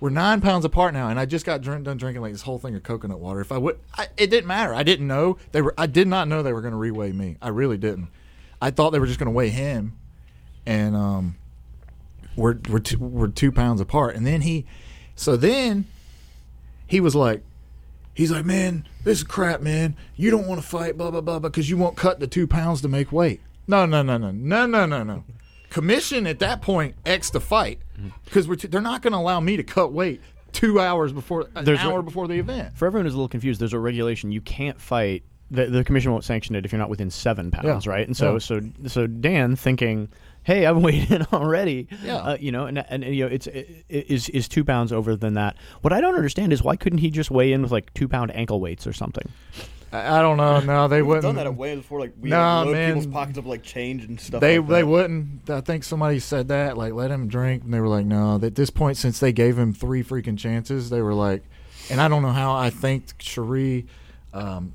[0.06, 2.60] We're nine pounds apart now, and I just got drink, done drinking like this whole
[2.60, 3.42] thing of coconut water.
[3.42, 4.72] If I would, I, it didn't matter.
[4.72, 5.74] I didn't know they were.
[5.80, 7.38] I did not know they were going to reweigh me.
[7.42, 8.10] I really didn't.
[8.62, 9.98] I thought they were just going to weigh him,
[10.64, 11.38] and um,
[12.36, 14.16] we're we're two, we're two pounds apart.
[14.16, 14.68] And then he,
[15.16, 15.88] so then
[16.86, 17.42] he was like,
[18.14, 19.96] he's like, man, this is crap, man.
[20.16, 22.84] You don't want to fight, blah blah blah, because you won't cut the two pounds
[22.84, 23.42] to make weight.
[23.66, 25.24] No, no, no, no, no, no, no, no.
[25.72, 27.80] Commission at that point X the fight
[28.26, 31.48] because we're t- they're not going to allow me to cut weight two hours before
[31.56, 32.78] an There's a- hour before the event.
[32.78, 35.24] For everyone who's a little confused, there's a regulation you can't fight.
[35.52, 37.92] The, the commission won't sanction it if you're not within seven pounds, Yeah.
[37.92, 38.08] right?
[38.08, 38.40] And so, Yeah.
[38.40, 40.10] so, so Dan thinking,
[40.42, 42.16] "Hey, I've weighed in already." Yeah.
[42.16, 45.36] uh, you know, and, and you know, it's it, is is two pounds over than
[45.36, 45.56] that.
[45.82, 48.32] What I don't understand is why couldn't he just weigh in with like two pound
[48.36, 49.30] ankle weights or something?
[49.92, 50.60] I, don't know.
[50.60, 51.24] No, they wouldn't.
[51.24, 52.00] done that at way before.
[52.00, 52.90] Like we Nah, load man.
[52.90, 54.42] people's pockets of like change and stuff.
[54.42, 55.50] They like they wouldn't.
[55.50, 58.40] I think somebody said that like let him drink, and they were like, no.
[58.42, 61.44] At this point, since they gave him three freaking chances, they were like,
[61.90, 62.56] and I don't know how.
[62.56, 63.86] I thanked Cherie,
[64.34, 64.74] um,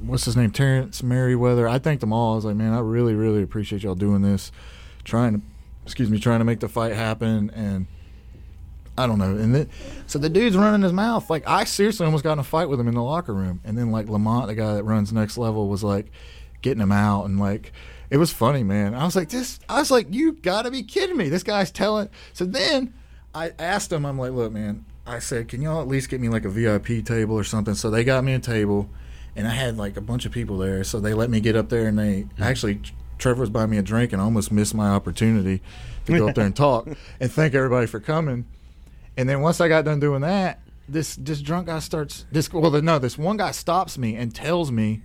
[0.00, 1.68] what's his name, Terrence Merriweather.
[1.68, 2.32] I thanked them all.
[2.32, 4.52] I was like, man, I really really appreciate y'all doing this,
[5.04, 5.40] trying to,
[5.84, 7.86] excuse me, trying to make the fight happen, and
[8.98, 9.30] I don't know.
[9.30, 9.68] And then,
[10.06, 11.30] so the dude's running his mouth.
[11.30, 13.60] Like I seriously almost got in a fight with him in the locker room.
[13.64, 16.10] And then like Lamont, the guy that runs next level, was like
[16.60, 17.72] getting him out and like
[18.10, 18.94] it was funny, man.
[18.94, 19.60] I was like, this.
[19.68, 21.28] I was like, you got to be kidding me.
[21.28, 22.08] This guy's telling.
[22.32, 22.94] So then
[23.34, 24.06] I asked him.
[24.06, 24.84] I'm like, look, man.
[25.06, 27.74] I said, can y'all at least get me like a VIP table or something?
[27.74, 28.90] So they got me a table,
[29.34, 30.84] and I had like a bunch of people there.
[30.84, 32.42] So they let me get up there, and they mm-hmm.
[32.42, 32.80] actually.
[33.18, 35.60] Trevor was buying me a drink, and I almost missed my opportunity
[36.06, 36.86] to go up there and talk
[37.20, 38.46] and thank everybody for coming.
[39.18, 42.70] And then once I got done doing that, this this drunk guy starts this well
[42.80, 45.02] no this one guy stops me and tells me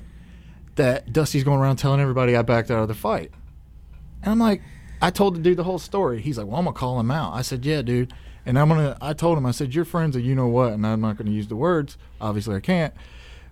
[0.76, 3.32] that Dusty's going around telling everybody I backed out of the fight.
[4.21, 4.62] And I'm like,
[5.02, 6.21] I told the dude the whole story.
[6.21, 7.34] He's like, well, I'm gonna call him out.
[7.34, 8.13] I said, yeah, dude.
[8.45, 8.97] And I'm gonna.
[9.02, 11.32] I told him, I said, your friends are you know what, and I'm not gonna
[11.32, 11.97] use the words.
[12.21, 12.93] Obviously, I can't.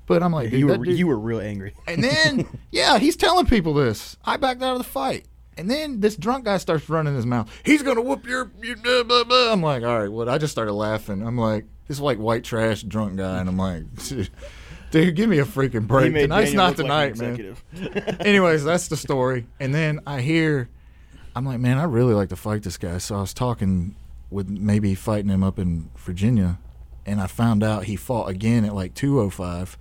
[0.06, 1.74] But I'm like, dude, You were dude- you were real angry.
[1.88, 4.18] and then, yeah, he's telling people this.
[4.26, 5.26] I backed out of the fight.
[5.58, 7.52] And then this drunk guy starts running his mouth.
[7.64, 9.52] He's gonna whoop your, your blah, blah, blah.
[9.52, 10.30] I'm like, all right, what?
[10.30, 11.22] I just started laughing.
[11.26, 13.84] I'm like, this like white trash drunk guy, and I'm like,
[14.92, 16.14] dude, give me a freaking break.
[16.14, 18.18] Tonight's Daniel not look like tonight, an man.
[18.22, 19.48] Anyways, that's the story.
[19.60, 20.70] And then I hear,
[21.36, 22.98] I'm like, man, I really like to fight this guy.
[23.00, 23.96] So I was talking
[24.30, 26.60] with maybe fighting him up in Virginia,
[27.06, 29.78] and I found out he fought again at like 205,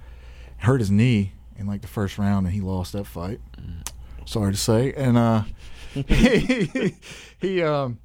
[0.59, 3.41] hurt his knee in like the first round, and he lost that fight.
[3.57, 3.87] Mm.
[4.31, 4.93] Sorry to say.
[4.93, 5.43] And uh,
[5.93, 6.95] he,
[7.41, 7.99] he um.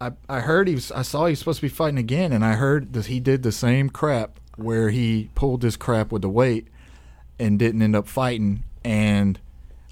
[0.00, 2.44] I, I heard he was I saw he was supposed to be fighting again and
[2.44, 6.28] I heard that he did the same crap where he pulled this crap with the
[6.28, 6.68] weight
[7.38, 9.40] and didn't end up fighting and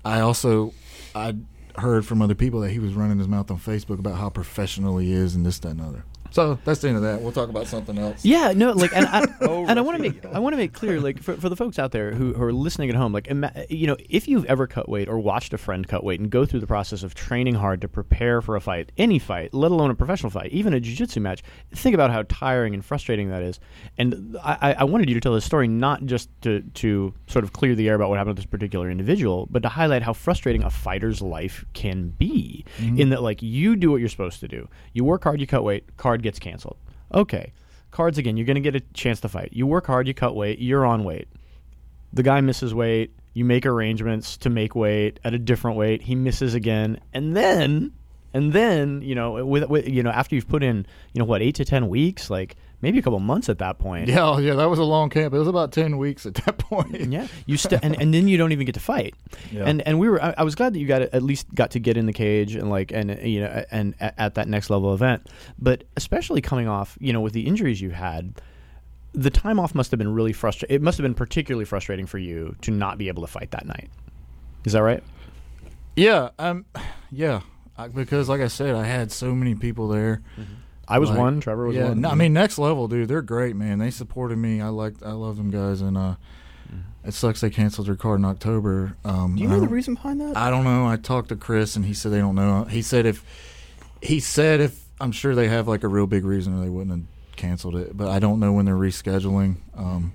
[0.05, 0.75] I also
[1.15, 1.37] I
[1.77, 4.99] heard from other people that he was running his mouth on Facebook about how professional
[4.99, 6.05] he is and this that and other.
[6.35, 7.21] So that's the end of that.
[7.23, 8.25] We'll talk about something else.
[8.25, 10.73] Yeah, no, like, and I, Oh, and I want to make I want to make
[10.73, 13.29] clear, like, for, for the folks out there who, who are listening at home, like,
[13.29, 16.31] ima- you know, if you've ever cut weight or watched a friend cut weight and
[16.31, 19.71] go through the process of training hard to prepare for a fight, any fight, let
[19.71, 23.43] alone a professional fight, even a jiu-jitsu match, think about how tiring and frustrating that
[23.43, 23.61] is.
[23.97, 27.53] And I, I- wanted you to tell this story not just to to sort of
[27.53, 30.65] clear the air about what happened to this particular individual, but to highlight how frustrating
[30.65, 32.65] a fighter's life can be.
[32.79, 32.99] Mm-hmm.
[33.01, 35.63] In that, like, you do what you're supposed to do, you work hard, you cut
[35.63, 36.77] weight, card gets canceled.
[37.13, 37.53] Okay.
[37.93, 39.51] Cards again, you're going to get a chance to fight.
[39.53, 41.29] You work hard, you cut weight, you're on weight.
[42.13, 46.17] The guy misses weight, you make arrangements to make weight at a different weight, he
[46.17, 47.93] misses again, and then
[48.33, 51.41] and then, you know, with, with you know, after you've put in, you know, what,
[51.41, 54.09] 8 to 10 weeks, like maybe a couple months at that point.
[54.09, 55.33] Yeah, oh, yeah, that was a long camp.
[55.33, 57.01] It was about ten weeks at that point.
[57.15, 59.15] Yeah, you st- and and then you don't even get to fight.
[59.51, 59.65] Yeah.
[59.65, 61.79] And and we were I, I was glad that you got at least got to
[61.81, 64.93] get in the cage and like and you know and at, at that next level
[64.95, 65.27] event.
[65.59, 68.41] But especially coming off, you know, with the injuries you had,
[69.13, 70.75] the time off must have been really frustrating.
[70.75, 73.67] It must have been particularly frustrating for you to not be able to fight that
[73.67, 73.89] night.
[74.65, 75.03] Is that right?
[75.97, 76.65] Yeah, um,
[77.11, 77.41] yeah,
[77.79, 80.23] I, because like I said, I had so many people there.
[80.89, 81.41] I was Like, one.
[81.41, 82.01] Trevor was yeah, one.
[82.01, 83.09] no, I mean, next level, dude.
[83.09, 83.79] They're great, man.
[83.79, 84.61] They supported me.
[84.61, 86.15] I like, I love them guys, and uh,
[87.05, 88.97] it sucks they canceled their card in October.
[89.05, 90.37] Um, Do you know the reason behind that?
[90.37, 90.87] I don't know.
[90.87, 92.65] I talked to Chris, and he said they don't know.
[92.65, 93.25] He said if
[94.03, 96.91] he said if I'm sure they have like a real big reason, or they wouldn't
[96.91, 97.97] have canceled it.
[97.97, 99.57] But I don't know when they're rescheduling.
[99.77, 100.13] Um,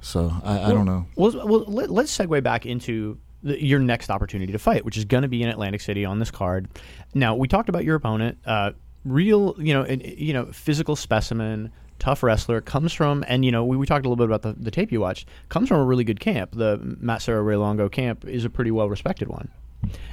[0.00, 1.06] so I, I don't know.
[1.16, 5.04] Well, well let, let's segue back into the, your next opportunity to fight, which is
[5.04, 6.68] going to be in Atlantic City on this card.
[7.14, 8.72] Now, we talked about your opponent, uh,
[9.04, 13.64] real, you know, an- you know, physical specimen, tough wrestler, comes from, and you know,
[13.64, 15.84] we, we talked a little bit about the, the tape you watched, comes from a
[15.84, 16.50] really good camp.
[16.52, 19.48] The Matt Serra Ray Longo camp is a pretty well respected one.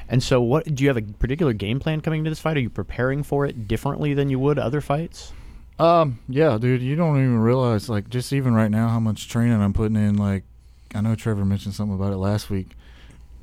[0.09, 2.57] And so, what do you have a particular game plan coming to this fight?
[2.57, 5.31] Are you preparing for it differently than you would other fights?
[5.79, 9.61] Um, yeah, dude, you don't even realize like just even right now how much training
[9.61, 10.17] I'm putting in.
[10.17, 10.43] Like,
[10.93, 12.71] I know Trevor mentioned something about it last week.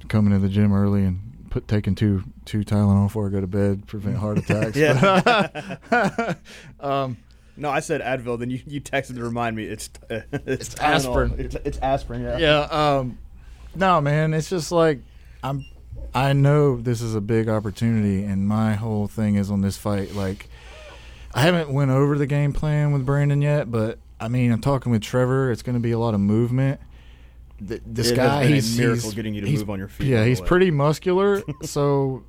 [0.08, 3.46] Coming to the gym early and put taking two two Tylenol before I go to
[3.46, 4.76] bed, prevent heart attacks.
[4.76, 6.34] Yeah.
[6.80, 7.16] um,
[7.56, 8.38] no, I said Advil.
[8.38, 10.82] Then you, you texted to remind me it's uh, it's, Tylenol.
[10.82, 11.34] aspirin.
[11.38, 12.22] It's, it's aspirin.
[12.22, 12.38] Yeah.
[12.38, 12.60] yeah.
[12.70, 13.18] Um,
[13.74, 15.00] no, man, it's just like
[15.42, 15.66] I'm.
[16.14, 20.14] I know this is a big opportunity, and my whole thing is on this fight.
[20.14, 20.48] Like,
[21.34, 24.90] I haven't went over the game plan with Brandon yet, but I mean, I'm talking
[24.90, 25.52] with Trevor.
[25.52, 26.80] It's going to be a lot of movement.
[27.66, 30.24] Th- This It guy, he's miracle he's- getting you to move on your feet, Yeah,
[30.24, 32.22] he's pretty muscular, so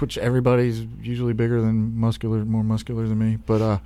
[0.00, 3.38] which everybody's usually bigger than muscular, more muscular than me.
[3.46, 3.78] But uh,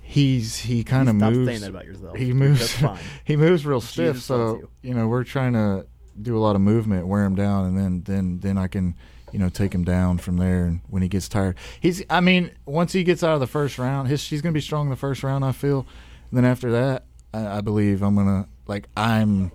[0.00, 1.36] he's he kind of moves.
[1.36, 2.16] Stop saying that about yourself.
[2.16, 2.60] He moves.
[2.60, 2.98] That's fine.
[3.24, 4.14] he moves real stiff.
[4.16, 4.68] Jesus So you.
[4.82, 5.86] you know we're trying to
[6.20, 8.94] do a lot of movement, wear him down, and then then then I can
[9.32, 10.64] you know take him down from there.
[10.64, 13.78] And when he gets tired, he's I mean once he gets out of the first
[13.78, 15.44] round, his he's gonna be strong in the first round.
[15.44, 15.86] I feel.
[16.30, 17.04] And then after that,
[17.34, 19.50] I, I believe I'm gonna like I'm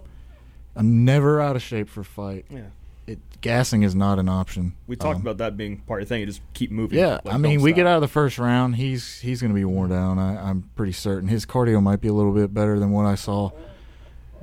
[0.76, 2.46] I'm never out of shape for fight.
[2.50, 2.62] Yeah.
[3.08, 4.76] It gassing is not an option.
[4.86, 6.20] We talked Um, about that being part of the thing.
[6.20, 7.00] You just keep moving.
[7.00, 7.76] yeah, Like, I mean, we stop.
[7.78, 8.76] get out of the first round.
[8.76, 10.20] He's he's going to be worn down.
[10.20, 13.16] I, I'm pretty certain his cardio might be a little bit better than what I
[13.16, 13.52] saw,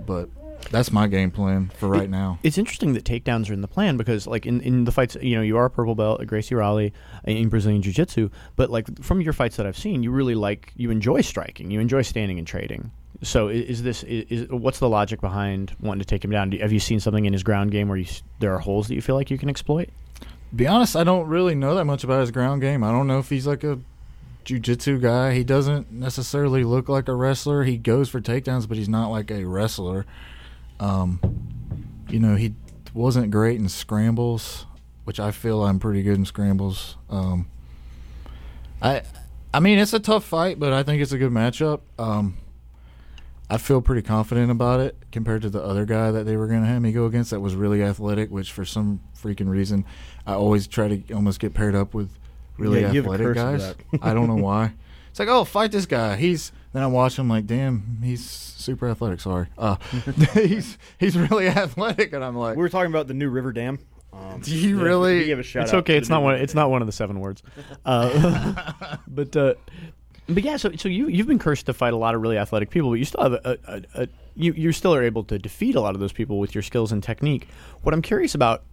[0.07, 0.31] but
[0.71, 2.39] that's my game plan for right now.
[2.43, 5.37] It's interesting that takedowns are in the plan because, like, in, in the fights, you
[5.37, 6.93] know, you are a purple belt at Gracie Raleigh
[7.25, 10.73] in Brazilian Jiu Jitsu, but, like, from your fights that I've seen, you really like,
[10.77, 12.91] you enjoy striking, you enjoy standing and trading.
[13.23, 16.51] So, i- is this, is, is what's the logic behind wanting to take him down?
[16.51, 18.07] Do, have you seen something in his ground game where you,
[18.41, 19.89] there are holes that you feel like you can exploit?
[20.55, 22.85] Be honest, I don't really know that much about his ground game.
[22.85, 23.79] I don't know if he's like a
[24.45, 25.35] jujitsu guy.
[25.35, 27.65] He doesn't necessarily look like a wrestler.
[27.65, 30.07] He goes for takedowns, but he's not like a wrestler.
[30.81, 31.21] Um,
[32.09, 32.55] you know, he
[32.93, 34.67] wasn't great in scrambles,
[35.05, 36.97] which I feel I'm pretty good in scrambles.
[37.11, 37.49] Um,
[38.81, 39.03] I,
[39.53, 41.81] I mean, it's a tough fight, but I think it's a good matchup.
[41.99, 42.37] Um,
[43.49, 46.63] I feel pretty confident about it compared to the other guy that they were going
[46.63, 49.85] to have me go against that was really athletic, which for some freaking reason
[50.27, 52.11] I always try to almost get paired up with
[52.57, 53.75] really Yeah, you have a athletic guys.
[54.01, 54.73] I don't know why.
[55.11, 56.17] It's like, oh, fight this guy.
[56.17, 59.21] He's then I watch him like, damn, he's super athletic.
[59.21, 59.77] Sorry, uh,
[60.35, 63.79] he's he's really athletic, and I'm like, We were talking about the new River Dam.
[64.13, 65.97] Um, Do you yeah, really- we gave a shout it's out okay.
[65.97, 66.33] It's not one.
[66.33, 67.43] River It's not one of the seven words.
[67.85, 68.73] Uh,
[69.09, 69.55] but uh,
[70.29, 70.57] but yeah.
[70.57, 72.97] So so you you've been cursed to fight a lot of really athletic people, but
[72.97, 75.81] you still have a, a, a, a you you still are able to defeat a
[75.81, 77.49] lot of those people with your skills and technique.
[77.83, 78.65] What I'm curious about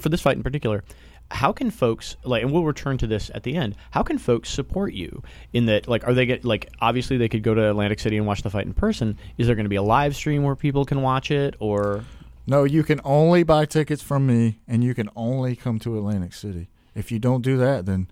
[0.00, 0.82] for this fight in particular.
[1.30, 3.74] How can folks like, and we'll return to this at the end.
[3.90, 5.88] How can folks support you in that?
[5.88, 8.50] Like, are they get like obviously they could go to Atlantic City and watch the
[8.50, 9.18] fight in person.
[9.38, 12.04] Is there going to be a live stream where people can watch it, or
[12.46, 16.34] no, you can only buy tickets from me, and you can only come to Atlantic
[16.34, 16.68] City.
[16.94, 18.06] If you don't do that, then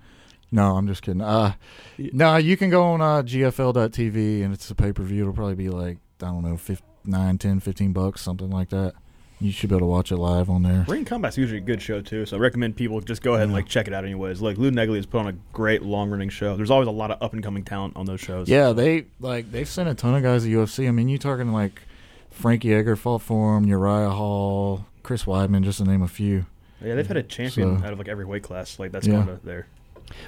[0.50, 1.22] No, I'm just kidding.
[1.22, 1.54] Uh,
[1.98, 5.22] no, you can go on uh, GFL.tv and it's a pay per view.
[5.22, 8.94] It'll probably be like I don't know, 5, 9, 10, 15 bucks, something like that.
[9.42, 10.84] You should be able to watch it live on there.
[10.88, 13.52] Ring Combat's usually a good show too, so I recommend people just go ahead and
[13.52, 14.40] like check it out anyways.
[14.40, 16.56] Like Lou Neglia has put on a great long running show.
[16.56, 18.48] There's always a lot of up and coming talent on those shows.
[18.48, 20.86] Yeah, they like they've sent a ton of guys to UFC.
[20.88, 21.82] I mean, you talking like
[22.30, 26.46] Frankie Edgar fought for him, Uriah Hall, Chris Weidman, just to name a few.
[26.84, 28.78] Yeah, they've had a champion So- out of like every weight class.
[28.78, 29.24] Like that's Yeah.
[29.24, 29.66] going to there.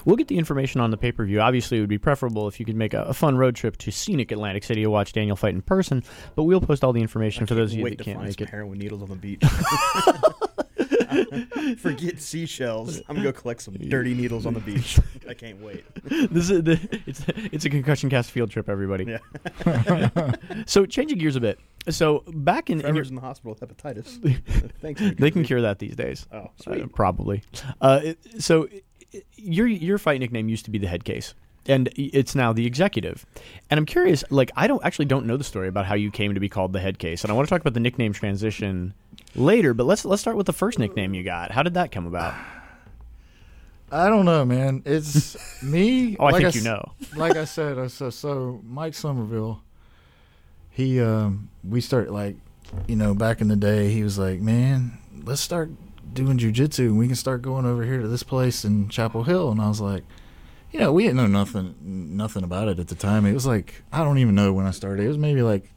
[0.05, 1.41] We'll get the information on the pay per view.
[1.41, 3.91] Obviously, it would be preferable if you could make a, a fun road trip to
[3.91, 6.03] scenic Atlantic City to watch Daniel fight in person.
[6.35, 8.39] But we'll post all the information for those of you that to can't find make
[8.39, 8.51] some it.
[8.51, 9.43] heroin needles on the beach.
[11.79, 12.99] Forget seashells.
[13.09, 14.99] I'm gonna go collect some dirty needles on the beach.
[15.29, 15.85] I can't wait.
[16.05, 19.05] this is the, it's it's a concussion cast field trip, everybody.
[19.65, 20.33] Yeah.
[20.67, 21.59] So changing gears a bit.
[21.91, 24.71] So back in, in your, Trevor's in the hospital with hepatitis.
[24.81, 25.01] Thanks.
[25.19, 26.27] they can cure that these days.
[26.33, 26.93] Oh, Uh, sweet.
[26.95, 27.43] probably.
[27.81, 28.81] Uh, it- so i- i-
[29.37, 31.35] your your fight nickname used to be the head case,
[31.67, 33.25] and it's now the executive.
[33.71, 36.35] And I'm curious, like I don't actually don't know the story about how you came
[36.35, 38.95] to be called the head case, and I want to talk about the nickname transition
[39.35, 39.75] later.
[39.75, 41.51] But let's let's start with the first nickname you got.
[41.53, 42.35] How did that come about?
[43.93, 44.83] I don't know, man.
[44.85, 46.17] It's me.
[46.19, 46.93] Oh, I like think s- you know.
[47.17, 49.61] like I said, I so so Mike Somerville.
[50.71, 52.37] He um we start like,
[52.89, 55.71] you know, back in the day, he was like, man, let's start
[56.15, 59.51] doing jujitsu, and we can start going over here to this place in Chapel Hill.
[59.51, 60.05] And I was like,
[60.73, 63.27] you know, we didn't know nothing nothing about it at the time.
[63.27, 65.05] It was like I don't even know when I started.
[65.05, 65.71] It was maybe like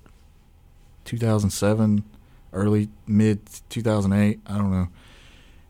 [1.05, 2.03] 2007,
[2.53, 4.39] early mid 2008.
[4.45, 4.87] I don't know.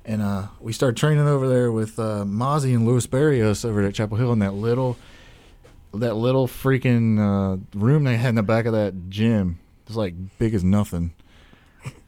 [0.06, 3.93] And uh, we started training over there with uh, Mozzie and Louis Barrios over at
[3.93, 4.95] Chapel Hill in that little,
[5.93, 9.60] that little freaking uh, room they had in the back of that gym.
[9.84, 11.13] It was like big as nothing.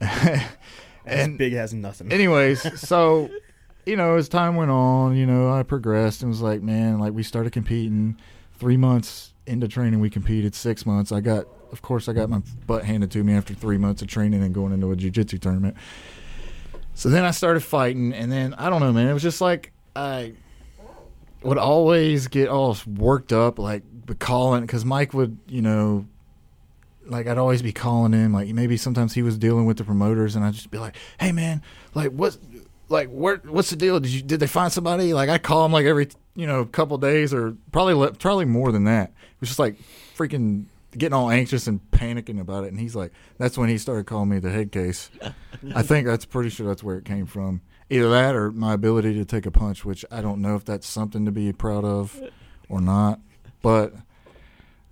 [1.06, 2.12] and big has nothing.
[2.12, 3.30] anyways, so
[3.86, 7.12] you know, as time went on, you know, I progressed and was like, man, like
[7.12, 8.16] we started competing.
[8.58, 10.54] Three months into training, we competed.
[10.54, 13.78] Six months, I got, of course, I got my butt handed to me after three
[13.78, 15.76] months of training and going into a jiu-jitsu tournament.
[16.94, 19.08] So then I started fighting, and then I don't know, man.
[19.08, 20.34] It was just like I
[21.42, 23.82] would always get all worked up, like
[24.18, 26.06] calling because Mike would, you know,
[27.10, 28.32] like I'd always be calling him.
[28.32, 31.32] Like maybe sometimes he was dealing with the promoters, and I'd just be like, "Hey,
[31.32, 31.62] man,
[31.94, 32.38] like what's
[32.88, 34.00] like where what's the deal?
[34.00, 36.96] Did you did they find somebody?" Like I call him like every you know couple
[36.98, 39.10] days or probably probably more than that.
[39.10, 39.76] It was just like
[40.16, 42.68] freaking getting all anxious and panicking about it.
[42.68, 45.10] And he's like, that's when he started calling me the head case.
[45.74, 47.62] I think that's pretty sure that's where it came from.
[47.88, 50.86] Either that or my ability to take a punch, which I don't know if that's
[50.86, 52.20] something to be proud of
[52.68, 53.20] or not.
[53.62, 53.94] But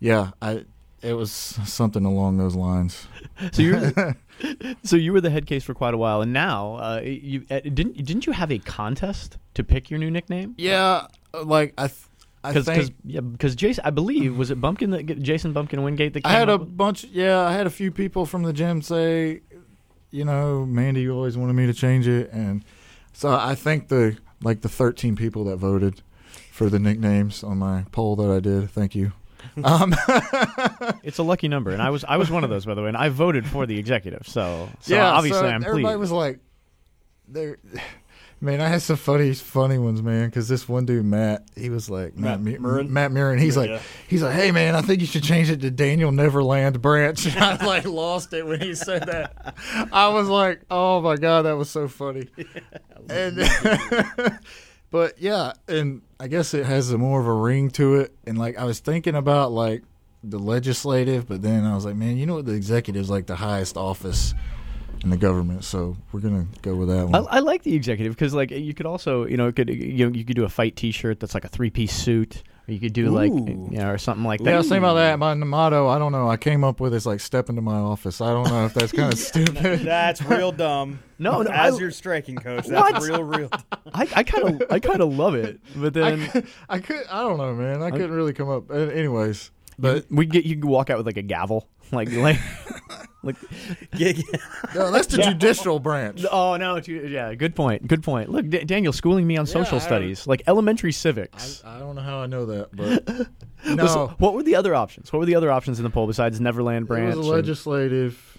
[0.00, 0.64] yeah, I
[1.02, 3.06] it was something along those lines.
[3.52, 3.92] So you
[4.82, 7.61] so you were the head case for quite a while, and now uh, you uh,
[7.61, 10.54] didn't didn't you have a contest to pick your new nickname?
[10.58, 11.06] Yeah,
[11.44, 12.00] like I, th-
[12.42, 16.14] I Because think yeah, because Jason, I believe was it Bumpkin that Jason Bumpkin Wingate
[16.14, 17.04] that came I had a with- bunch.
[17.04, 19.42] Yeah, I had a few people from the gym say,
[20.11, 22.64] you know, Mandy, you always wanted me to change it, and
[23.12, 26.02] so I think the like the 13 people that voted
[26.50, 28.68] for the nicknames on my poll that I did.
[28.70, 29.12] Thank you.
[29.64, 29.94] Um,
[31.03, 32.88] It's a lucky number, and I was I was one of those by the way,
[32.88, 34.27] and I voted for the executive.
[34.29, 35.68] So, so yeah, obviously so I'm pleased.
[35.68, 36.01] everybody pleased.
[36.01, 36.38] was like,
[37.29, 37.59] there.
[38.40, 40.27] Man, I had some funny, funny ones, man.
[40.27, 42.87] Because this one dude, Matt, he was like Matt Matt, Murren?
[42.87, 42.88] Murren.
[42.88, 43.40] Matt Murren.
[43.40, 43.81] He's like, Yeah.
[44.07, 47.27] he's like, hey man, I think you should change it to Daniel Neverland Branch.
[47.27, 49.57] And I like lost it when he said that.
[49.92, 52.29] I was like, oh my god, that was so funny.
[53.11, 53.38] and
[54.90, 58.14] but yeah, and I guess it has a more of a ring to it.
[58.27, 59.83] And like I was thinking about like
[60.24, 62.46] the legislative, but then I was like, man, you know what?
[62.46, 64.35] The executive's like the highest office
[65.03, 67.27] in the government, so we're gonna go with that I, one.
[67.31, 70.24] I like the executive because like you could also you know could you know you
[70.24, 73.33] could do a fight T-shirt that's like a three piece suit, you could do like
[73.33, 73.68] Ooh.
[73.70, 74.59] you know or something like yeah, I that.
[74.59, 75.18] was thinking about that.
[75.18, 76.28] My motto, I don't know.
[76.28, 78.20] I came up with is like step into my office.
[78.20, 79.81] I don't know if that's kind of stupid.
[79.81, 81.00] That's real dumb.
[81.20, 83.02] No, no, as I- your striking coach, that's What?
[83.02, 83.48] real, real.
[83.92, 87.04] I I kind of I kind of love it, but then I, I could.
[87.11, 87.83] I don't know, man.
[87.83, 88.70] I couldn't really come up.
[88.70, 89.50] uh, Anyways,
[89.81, 92.38] but we get you can walk out with like a gavel, like like
[93.29, 93.37] like.
[93.97, 94.23] Yeah, yeah.
[94.75, 96.25] no, that's the judicial branch.
[96.31, 96.77] Oh no!
[96.77, 97.87] Yeah, good point.
[97.87, 98.29] Good point.
[98.31, 101.62] Look, D- Daniel schooling me on social I- studies, like elementary civics.
[101.64, 103.27] I don't know how I know that, but
[103.64, 105.12] So no, what were the other options?
[105.12, 107.07] What were the other options in the poll besides Neverland it Branch?
[107.17, 108.38] was the and- legislative.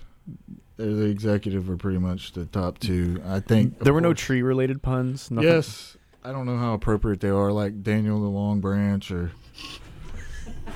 [0.79, 3.21] uh, The executive were pretty much the top two.
[3.25, 5.29] I think there were no tree-related puns.
[5.31, 5.49] Nothing.
[5.49, 9.31] Yes, I don't know how appropriate they are, like Daniel the Long Branch or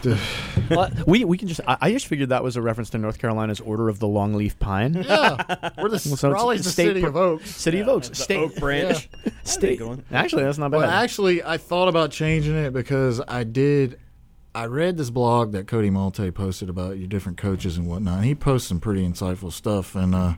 [0.69, 1.59] Well, we we can just.
[1.67, 4.57] I, I just figured that was a reference to North Carolina's Order of the Longleaf
[4.59, 4.93] Pine.
[4.93, 7.55] yeah, we're the Well, so it's Raleigh's the state city pro- of Oaks.
[7.55, 9.09] City of Oaks, The state, Oak Branch.
[9.43, 9.79] state.
[9.79, 10.03] good.
[10.11, 10.77] Actually, that's not bad.
[10.77, 13.99] Well, actually, I thought about changing it because I did.
[14.55, 18.17] I read this blog that Cody Malte posted about your different coaches and whatnot.
[18.17, 20.35] And he posts some pretty insightful stuff, and uh,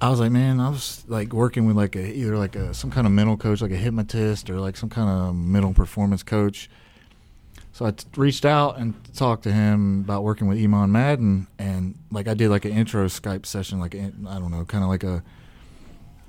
[0.00, 2.90] I was like, man, I was like working with like a either like a some
[2.90, 6.70] kind of mental coach, like a hypnotist, or like some kind of mental performance coach.
[7.78, 11.94] So I t- reached out and talked to him about working with Iman Madden, and
[12.10, 14.90] like I did like an intro Skype session, like I I don't know, kind of
[14.90, 15.22] like a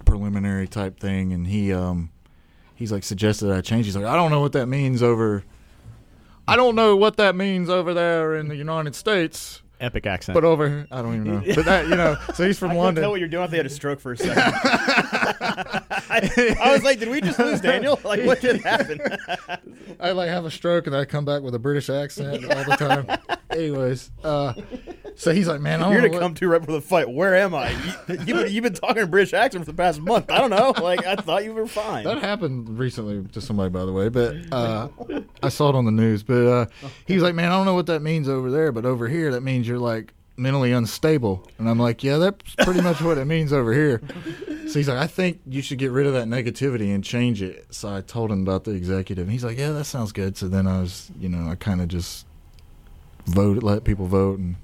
[0.05, 2.11] preliminary type thing, and he um
[2.75, 3.87] he's like suggested I change.
[3.87, 5.43] He's like, I don't know what that means over.
[6.47, 10.35] I don't know what that means over there in the United States, Epic accent.
[10.35, 11.55] but over here, I don't even know.
[11.55, 13.01] But that you know, so he's from I couldn't London.
[13.01, 13.45] tell what you're doing.
[13.45, 14.35] if they had a stroke for a second.
[15.41, 17.99] I, I was like, did we just lose Daniel?
[18.09, 18.99] Like, what did happen?
[19.99, 22.75] I like have a stroke and I come back with a British accent all the
[22.77, 23.37] time.
[23.51, 24.53] Anyways, uh,
[25.15, 27.09] so he's like, man, I You're gonna what- come to right before the fight.
[27.09, 27.71] Where am I?
[27.71, 27.77] You,
[28.07, 30.31] you've, been, you've been talking in British accent for the past month.
[30.31, 30.73] I don't know.
[30.81, 32.03] Like, I thought you were fine.
[32.05, 34.87] That happened recently to somebody, by the way, but uh,
[35.43, 36.23] I saw it on the news.
[36.23, 36.65] But uh,
[37.05, 39.31] he was like, "Man, I don't know what that means over there, but over here,
[39.31, 43.25] that means you're like mentally unstable." And I'm like, "Yeah, that's pretty much what it
[43.25, 44.01] means over here."
[44.69, 47.65] So he's like, "I think you should get rid of that negativity and change it."
[47.71, 50.47] So I told him about the executive, and he's like, "Yeah, that sounds good." So
[50.47, 52.25] then I was, you know, I kind of just
[53.25, 54.55] voted, let people vote, and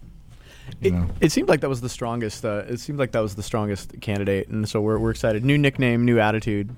[0.81, 2.45] you It, know, it seemed like that was the strongest.
[2.45, 5.43] Uh, it seemed like that was the strongest candidate, and so we're we're excited.
[5.43, 6.75] New nickname, new attitude.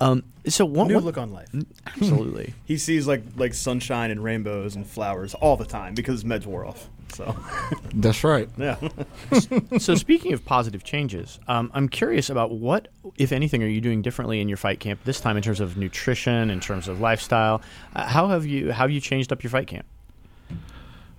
[0.00, 1.48] Um, so one, New one- look on life.
[1.86, 2.54] absolutely.
[2.64, 6.46] He sees like like sunshine and rainbows and flowers all the time because his meds
[6.46, 6.88] wore off.
[7.12, 7.36] So
[7.94, 8.48] that's right.
[8.56, 8.76] yeah,
[9.78, 12.86] so speaking of positive changes, um, I'm curious about what,
[13.18, 15.76] if anything, are you doing differently in your fight camp this time in terms of
[15.76, 17.62] nutrition, in terms of lifestyle?
[17.96, 19.86] Uh, how have you how have you changed up your fight camp?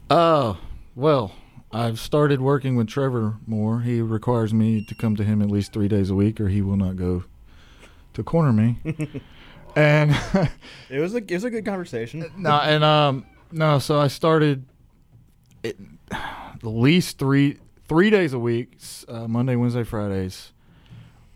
[0.09, 0.57] Oh,
[0.95, 1.33] well,
[1.71, 3.81] I've started working with Trevor more.
[3.81, 6.61] He requires me to come to him at least three days a week, or he
[6.61, 7.23] will not go
[8.13, 8.77] to corner me.
[9.75, 10.15] and
[10.89, 12.31] it was a it was a good conversation.
[12.37, 13.79] no, and um, no.
[13.79, 14.65] So I started
[15.63, 15.77] it,
[16.11, 17.57] at least three
[17.87, 20.51] three days a week, uh, Monday, Wednesday, Fridays.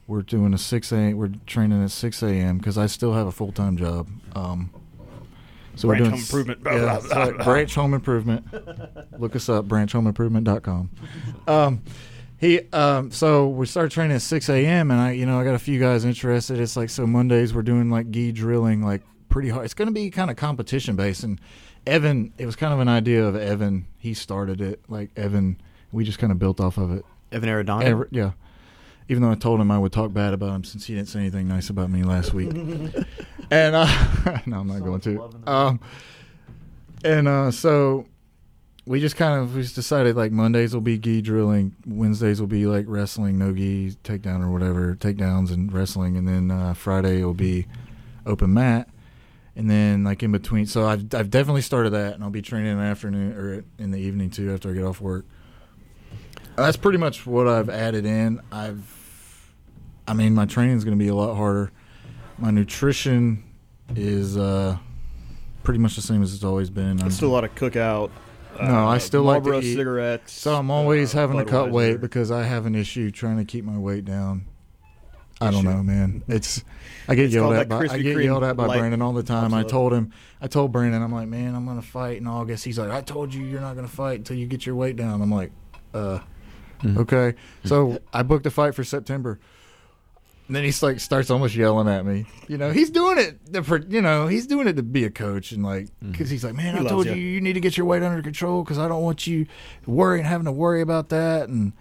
[0.07, 1.13] We're doing a six a.
[1.13, 2.59] We're training at six a.m.
[2.59, 4.07] because I still have a full time job.
[4.35, 4.69] Um,
[5.75, 6.59] so Branch we're doing Home Improvement.
[6.65, 8.47] Yeah, Branch Home Improvement.
[9.19, 10.89] Look us up, branchhomeimprovement.com.
[11.47, 11.83] Um,
[12.37, 14.91] he um, so we started training at six a.m.
[14.91, 16.59] and I, you know, I got a few guys interested.
[16.59, 19.65] It's like so Mondays we're doing like gi drilling, like pretty hard.
[19.65, 21.23] It's going to be kind of competition based.
[21.23, 21.39] And
[21.87, 23.87] Evan, it was kind of an idea of Evan.
[23.97, 24.81] He started it.
[24.87, 25.61] Like Evan,
[25.91, 27.05] we just kind of built off of it.
[27.31, 27.83] Evan Arredondo.
[27.83, 28.31] Ever, yeah.
[29.07, 31.19] Even though I told him I would talk bad about him since he didn't say
[31.19, 32.49] anything nice about me last week.
[33.51, 35.29] and uh, no, I'm not going to.
[35.45, 35.79] Um,
[37.03, 38.07] and uh, so
[38.87, 42.47] we just kind of we just decided like Mondays will be gi drilling, Wednesdays will
[42.47, 47.23] be like wrestling, no gi takedown or whatever, takedowns and wrestling, and then uh, Friday
[47.23, 47.65] will be
[48.25, 48.89] open mat.
[49.55, 52.73] And then like in between, so I've I've definitely started that, and I'll be training
[52.73, 55.25] in the afternoon or in the evening too after I get off work.
[56.55, 58.41] That's pretty much what I've added in.
[58.51, 59.51] I've,
[60.07, 61.71] I mean, my training is going to be a lot harder.
[62.37, 63.43] My nutrition
[63.95, 64.77] is uh,
[65.63, 67.01] pretty much the same as it's always been.
[67.01, 68.09] I'm, Still a lot of cookout.
[68.59, 69.75] Uh, No, I still like to eat.
[69.75, 70.33] cigarettes.
[70.33, 73.45] so I'm always uh, having to cut weight because I have an issue trying to
[73.45, 74.45] keep my weight down.
[75.41, 76.23] I don't know, man.
[76.29, 76.63] It's
[77.09, 78.67] I get It's yelled called at that by I Krispy get Kreme yelled at by
[78.67, 79.53] light Brandon all the time.
[79.53, 82.63] I told him I told Brandon I'm like, man, I'm gonna fight in August.
[82.63, 85.21] He's like, I told you you're not gonna fight until you get your weight down.
[85.21, 85.51] I'm like,
[85.93, 86.19] uh,
[86.81, 86.97] Mhm.
[86.99, 87.33] okay.
[87.65, 89.39] So I booked a fight for September.
[90.47, 92.25] And then he's like starts almost yelling at me.
[92.47, 93.53] You know, he's doing it.
[93.53, 96.43] to- For, you know, he's doing it to be a coach and like because he's
[96.43, 97.13] like, man, He I told you.
[97.13, 99.47] you you need to get your weight under control because I don't want you
[99.87, 101.73] worrying, having to worry about that, and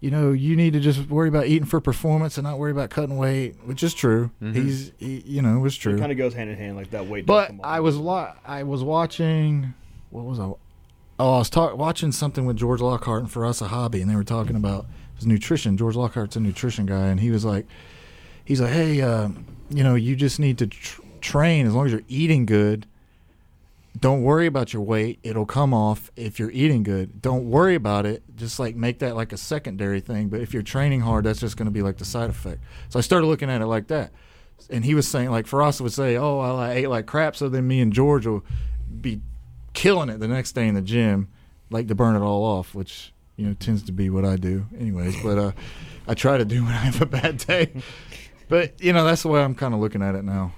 [0.00, 2.88] you know, you need to just worry about eating for performance and not worry about
[2.90, 4.30] cutting weight, which is true.
[4.42, 4.54] Mhm.
[4.54, 5.94] He's, he, you know, it was true.
[5.94, 7.24] It kind of goes hand in hand, like that weight.
[7.26, 7.52] But.
[7.62, 9.74] I was wa- I was watching
[10.10, 10.44] what was I?
[11.18, 14.10] Oh, I was talk- watching something with George Lockhart and For Us a Hobby, and
[14.10, 15.76] they were talking about his nutrition.
[15.76, 17.66] George Lockhart's a nutrition guy, and he was like,
[18.44, 19.28] he's like, hey, uh,
[19.70, 22.86] you know, you just need to tr- train as long as you're eating good.
[23.98, 27.20] Don't worry about your weight; it'll come off if you're eating good.
[27.20, 28.22] Don't worry about it.
[28.36, 30.28] Just like make that like a secondary thing.
[30.28, 32.60] But if you're training hard, that's just going to be like the side effect.
[32.88, 34.12] So I started looking at it like that
[34.68, 37.48] and he was saying like Frost would say, "Oh, well, I ate like crap," so
[37.48, 38.44] then me and George will
[39.00, 39.20] be
[39.72, 41.28] killing it the next day in the gym,
[41.70, 44.66] like to burn it all off, which you know tends to be what I do,
[44.78, 45.22] anyways.
[45.22, 45.52] But uh,
[46.06, 47.72] I try to do when I have a bad day.
[48.50, 50.52] But you know that's the way I'm kind of looking at it now.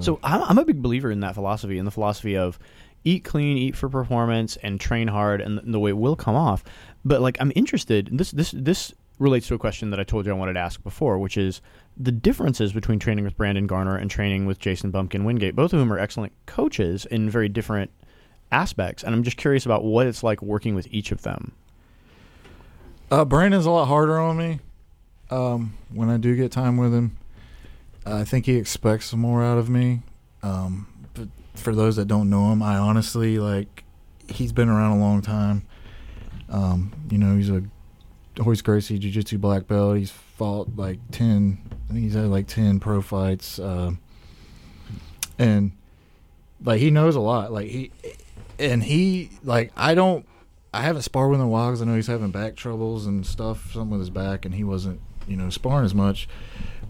[0.00, 2.58] So I'm, I'm a big believer in that philosophy, in the philosophy of
[3.04, 6.62] eat clean, eat for performance, and train hard, and the way it will come off.
[7.04, 8.10] But like, I'm interested.
[8.12, 10.82] This this this relates to a question that I told you I wanted to ask
[10.82, 11.60] before, which is
[11.96, 15.54] the differences between training with Brandon Garner and training with Jason Bumpkin Wingate.
[15.54, 17.90] Both of whom are excellent coaches in very different
[18.50, 21.52] aspects, and I'm just curious about what it's like working with each of them.
[23.10, 24.60] Uh, Brandon's a lot harder on me
[25.30, 27.16] um, when I do get time with him.
[28.12, 30.02] I think he expects more out of me.
[30.42, 33.84] Um, but for those that don't know him, I honestly like
[34.28, 35.66] he's been around a long time.
[36.48, 37.62] Um, you know, he's a
[38.38, 39.96] Royce Gracie Jiu Jitsu black belt.
[39.96, 41.58] He's fought like ten.
[41.88, 43.92] I think he's had like ten pro fights, uh,
[45.38, 45.72] and
[46.64, 47.52] like he knows a lot.
[47.52, 47.90] Like he
[48.58, 50.26] and he like I don't.
[50.72, 53.06] I haven't sparred with him in a while because I know he's having back troubles
[53.06, 56.28] and stuff, something with his back, and he wasn't, you know, sparring as much.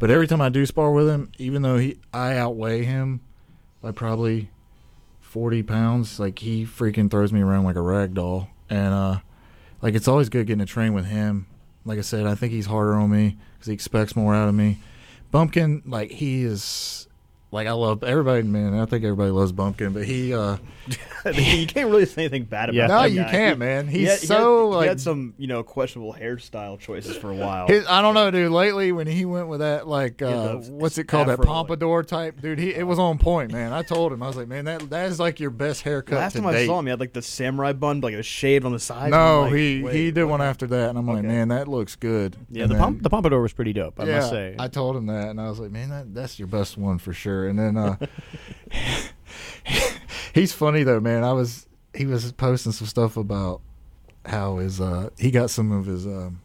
[0.00, 3.20] But every time I do spar with him, even though he I outweigh him
[3.82, 4.50] by probably
[5.20, 9.18] forty pounds, like he freaking throws me around like a rag doll, and uh,
[9.82, 11.46] like it's always good getting to train with him.
[11.84, 14.54] Like I said, I think he's harder on me because he expects more out of
[14.54, 14.78] me.
[15.30, 17.06] Bumpkin, like he is,
[17.52, 18.42] like I love everybody.
[18.42, 20.56] Man, I think everybody loves Bumpkin, but he, uh
[21.34, 22.86] you can't really say anything bad about Yeah.
[22.86, 23.30] no, you guy.
[23.30, 23.86] can't, man.
[23.88, 27.16] He He's had, he so had, like he had some you know questionable hairstyle choices
[27.16, 27.66] for a while.
[27.68, 28.50] His, I don't know, dude.
[28.52, 31.48] Lately, when he went with that, like, uh, the what's it called, that afro, like-
[31.52, 32.58] pompadour type, dude.
[32.58, 33.72] He it was on point, man.
[33.72, 36.32] I told him, I was like, man, that that is like your best haircut Last
[36.34, 38.64] to time I saw him, he had like the samurai bun, like it was shaved
[38.64, 39.10] on the side.
[39.10, 40.30] no, like, he wait, he did what?
[40.32, 42.36] one after that, and I'm like, man, that looks good.
[42.50, 43.98] Yeah, And the then- pomp- the pompadour was pretty dope.
[44.00, 44.56] I yeah, must say.
[44.58, 47.12] I told him that, and I was like, man, that that's your best one for
[47.12, 47.39] sure.
[47.48, 47.96] And then uh,
[50.34, 51.24] he's funny though, man.
[51.24, 53.60] I was he was posting some stuff about
[54.26, 56.40] how his uh he got some of his um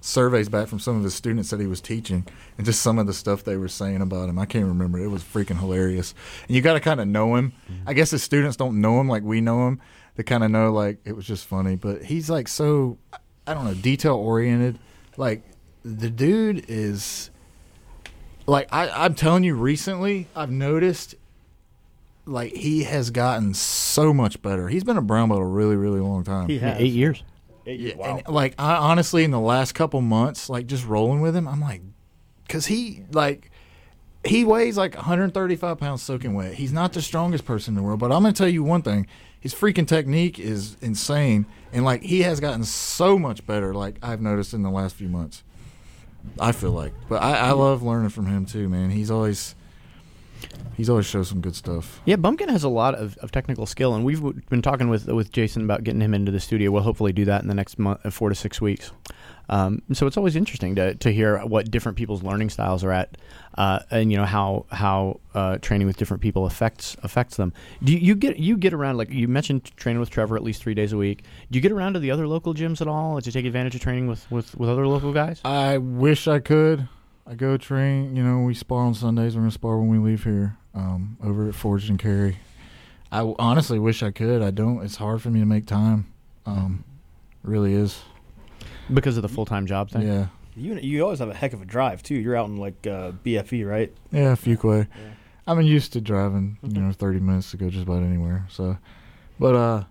[0.00, 2.26] surveys back from some of his students that he was teaching
[2.58, 4.38] and just some of the stuff they were saying about him.
[4.38, 4.98] I can't remember.
[4.98, 6.12] It was freaking hilarious.
[6.48, 7.52] And you got to kind of know him.
[7.86, 9.80] I guess his students don't know him like we know him.
[10.16, 12.98] They kind of know like it was just funny, but he's like so
[13.46, 14.78] I don't know, detail oriented.
[15.16, 15.42] Like
[15.84, 17.30] the dude is
[18.52, 21.14] like I, I'm telling you recently I've noticed
[22.24, 24.68] like he has gotten so much better.
[24.68, 26.48] He's been a brown belt a really, really long time.
[26.48, 27.22] He Yeah, has eight years.
[27.66, 28.16] Eight- Yeah, wow.
[28.24, 31.60] and, like I honestly, in the last couple months, like just rolling with him, I'm
[31.60, 31.82] like,
[32.46, 33.50] because he like
[34.24, 36.54] he weighs like 135 pounds soaking wet.
[36.54, 39.06] He's not the strongest person in the world, but I'm gonna tell you one thing:
[39.40, 43.74] his freaking technique is insane, and like he has gotten so much better.
[43.74, 45.42] Like I've noticed in the last few months.
[46.38, 48.90] I feel like, but I, I love learning from him too, man.
[48.90, 49.54] He's always
[50.76, 52.00] he's always shows some good stuff.
[52.04, 55.32] Yeah, Bumpkin has a lot of, of technical skill, and we've been talking with with
[55.32, 56.70] Jason about getting him into the studio.
[56.70, 58.92] We'll hopefully do that in the next month, uh, four to six weeks.
[59.48, 63.18] Um, so it's always interesting to, to hear what different people's learning styles are at,
[63.58, 67.52] uh, and you know how how uh, training with different people affects affects them.
[67.82, 70.62] Do you, you get you get around like you mentioned training with Trevor at least
[70.62, 71.24] three days a week?
[71.50, 73.80] Do you get around to the other local gyms at all to take advantage of
[73.80, 75.40] training with, with, with other local guys?
[75.44, 76.88] I wish I could.
[77.26, 78.16] I go train.
[78.16, 79.34] You know, we spar on Sundays.
[79.34, 80.56] We're gonna spar when we leave here.
[80.74, 82.38] Um, over at Forged and Cary.
[83.10, 84.40] I honestly wish I could.
[84.40, 84.82] I don't.
[84.82, 86.10] It's hard for me to make time.
[86.46, 86.84] Um,
[87.42, 88.00] really is.
[88.94, 90.02] Because of the full time job thing.
[90.06, 90.26] Yeah.
[90.56, 92.14] You you always have a heck of a drive too.
[92.14, 93.92] You're out in like uh, BFE, right?
[94.10, 94.34] Yeah.
[94.34, 94.86] Fuquay.
[94.94, 95.10] Yeah.
[95.46, 96.58] I'm used to driving.
[96.62, 98.46] You know, 30 minutes to go just about anywhere.
[98.50, 98.76] So,
[99.40, 99.84] but uh,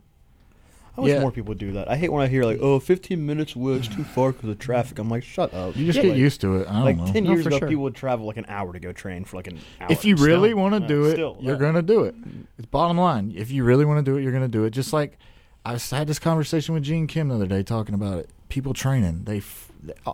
[0.98, 1.22] I wish Yeah.
[1.22, 1.90] more people do that.
[1.90, 4.60] I hate when I hear like, "Oh, 15 minutes away, it's too far because of
[4.60, 6.68] traffic." I'm like, "Shut up!" you just Yeah, get like, used to it.
[6.70, 7.12] I don't Like know.
[7.12, 7.68] 10 years for ago, sure.
[7.68, 9.92] people would travel like an hour to go train for like an hour.
[9.92, 11.60] if you really want to Yeah, do it, still, you're yeah.
[11.60, 12.16] gonna do it.
[12.58, 13.34] It's bottom line.
[13.36, 14.70] If you really want to do it, you're gonna do it.
[14.72, 15.18] Just like
[15.66, 18.30] I had this conversation with Gene Kim the other day talking about it.
[18.52, 19.42] People training, they,
[19.82, 20.14] they uh,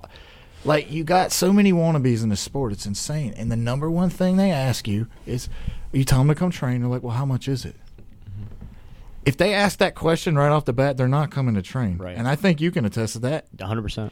[0.63, 2.71] like you got so many wannabes in the sport.
[2.71, 3.33] It's insane.
[3.35, 5.49] And the number one thing they ask you is,
[5.91, 6.81] you tell them to come train.
[6.81, 7.75] They're like, well, how much is it?
[9.25, 11.97] If they ask that question right off the bat, they're not coming to train.
[11.97, 12.15] Right.
[12.15, 13.45] And I think you can attest to that.
[13.57, 14.11] 100%.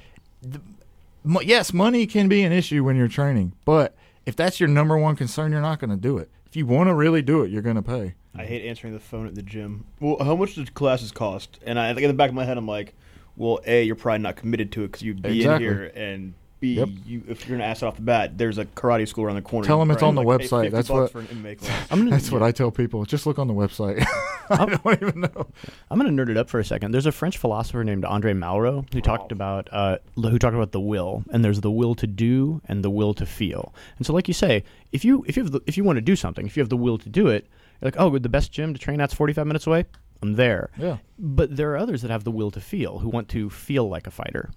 [1.24, 3.96] Mo- yes, money can be an issue when you're training, but
[4.26, 6.30] if that's your number one concern, you're not going to do it.
[6.48, 8.16] If you want to really do it, you're going to pay.
[8.36, 9.86] I hate answering the phone at the gym.
[10.00, 11.60] Well, how much does classes cost?
[11.66, 12.94] And I, like, in the back of my head, I'm like,
[13.38, 15.68] well, a, you're probably not committed to it because you'd be Exactly.
[15.68, 16.90] in here, and b, Yep.
[17.06, 19.42] you if you're gonna ask it off the bat, there's a karate school around the
[19.42, 19.68] corner.
[19.68, 20.62] Tell them it's on the like, pay website.
[20.64, 21.88] 50 That's what- for an MMA class.
[21.92, 23.04] I'm gonna, That's what I tell people.
[23.06, 24.06] Just look on the website.
[24.50, 25.48] I don't even know.
[25.90, 26.92] I'm going to nerd it up for a second.
[26.92, 30.80] There's a French philosopher named Andre Malraux who talked about uh, who talked about the
[30.80, 33.74] will, and there's the will to do and the will to feel.
[33.98, 36.02] And so, like you say, if you if you have the, if you want to
[36.02, 37.48] do something, if you have the will to do it,
[37.82, 39.86] you're like, oh, the best gym to train at's 45 minutes away.
[40.26, 40.70] I'm there.
[40.78, 40.98] Yeah.
[41.20, 44.08] But there are others that have the will to feel, who want to feel like
[44.08, 44.50] a fighter.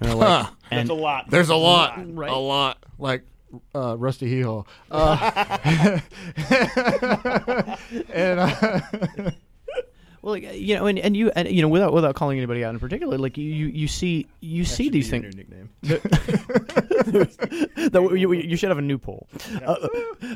[0.00, 1.30] And, they're like, and That's a lot.
[1.30, 1.94] There's a lot.
[2.14, 2.30] Right.
[2.30, 2.78] A lot.
[2.98, 3.24] Like
[3.74, 4.62] uh, Rusty Hee Haw.
[4.90, 6.00] Uh,
[8.12, 8.80] and uh,
[10.34, 13.16] you know, and, and you and you know, without without calling anybody out in particular,
[13.16, 15.36] like you you, see you That see these things.
[15.36, 15.70] nickname.
[15.82, 19.28] that you, you should have a new poll.
[19.64, 19.76] Uh,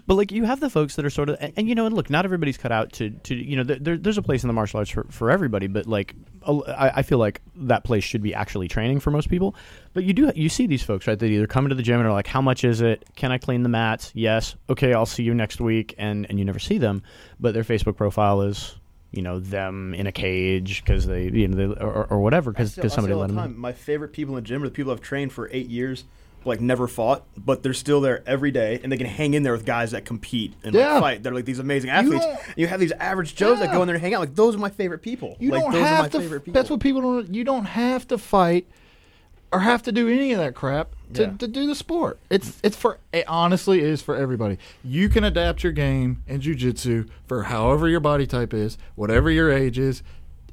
[0.07, 1.95] but like you have the folks that are sort of, and, and, you know, and
[1.95, 4.55] look, not everybody's cut out to, to you know, there, there's a place in the
[4.55, 6.15] martial arts for, for everybody, but like
[6.47, 9.55] I feel like that place should be actually training for most people.
[9.93, 11.19] But you do you see these folks right?
[11.19, 13.05] They either come into the gym and are like, "How much is it?
[13.17, 14.13] Can I clean the mats?
[14.15, 17.03] Yes, okay, I'll see you next week," and and you never see them.
[17.39, 18.77] But their Facebook profile is.
[19.13, 22.75] You know them in a cage because they, you know, they, or, or whatever because
[22.93, 23.43] somebody all let the them.
[23.43, 23.59] time, in.
[23.59, 26.05] My favorite people in the gym are the people I've trained for eight years,
[26.45, 29.53] like never fought, but they're still there every day, and they can hang in there
[29.53, 31.23] with guys that compete and like, fight.
[31.25, 32.25] They're like these amazing athletes.
[32.25, 34.21] don't- You, have these average Joes that go in there and hang out.
[34.21, 35.37] Like those are my favorite people.
[35.41, 36.21] You like don't those are my have to.
[36.21, 36.53] favorite people.
[36.55, 37.35] That's what people don't.
[37.35, 38.69] You don't have to fight
[39.53, 41.31] or have to do any of that crap to, Yeah.
[41.39, 42.19] to do the sport.
[42.31, 44.59] It's it's for it honestly is for everybody.
[44.85, 49.51] You can adapt your game in jujitsu for however your body type is, whatever your
[49.53, 50.03] age is.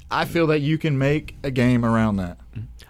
[0.10, 2.38] I feel that you can make a game around that.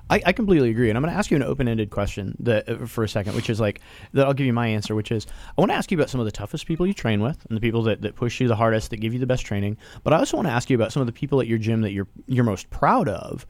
[0.09, 2.85] I, I completely agree, and I'm going to ask you an open-ended question that, uh,
[2.85, 3.81] for a second, which is like
[4.13, 4.25] that.
[4.25, 5.25] I'll give you my answer, which is
[5.57, 7.57] I want to ask you about some of the toughest people you train with, and
[7.57, 9.77] the people that, that push you the hardest, that give you the best training.
[10.03, 11.81] But I also want to ask you about some of the people at your gym
[11.81, 13.45] that you're you're most proud of,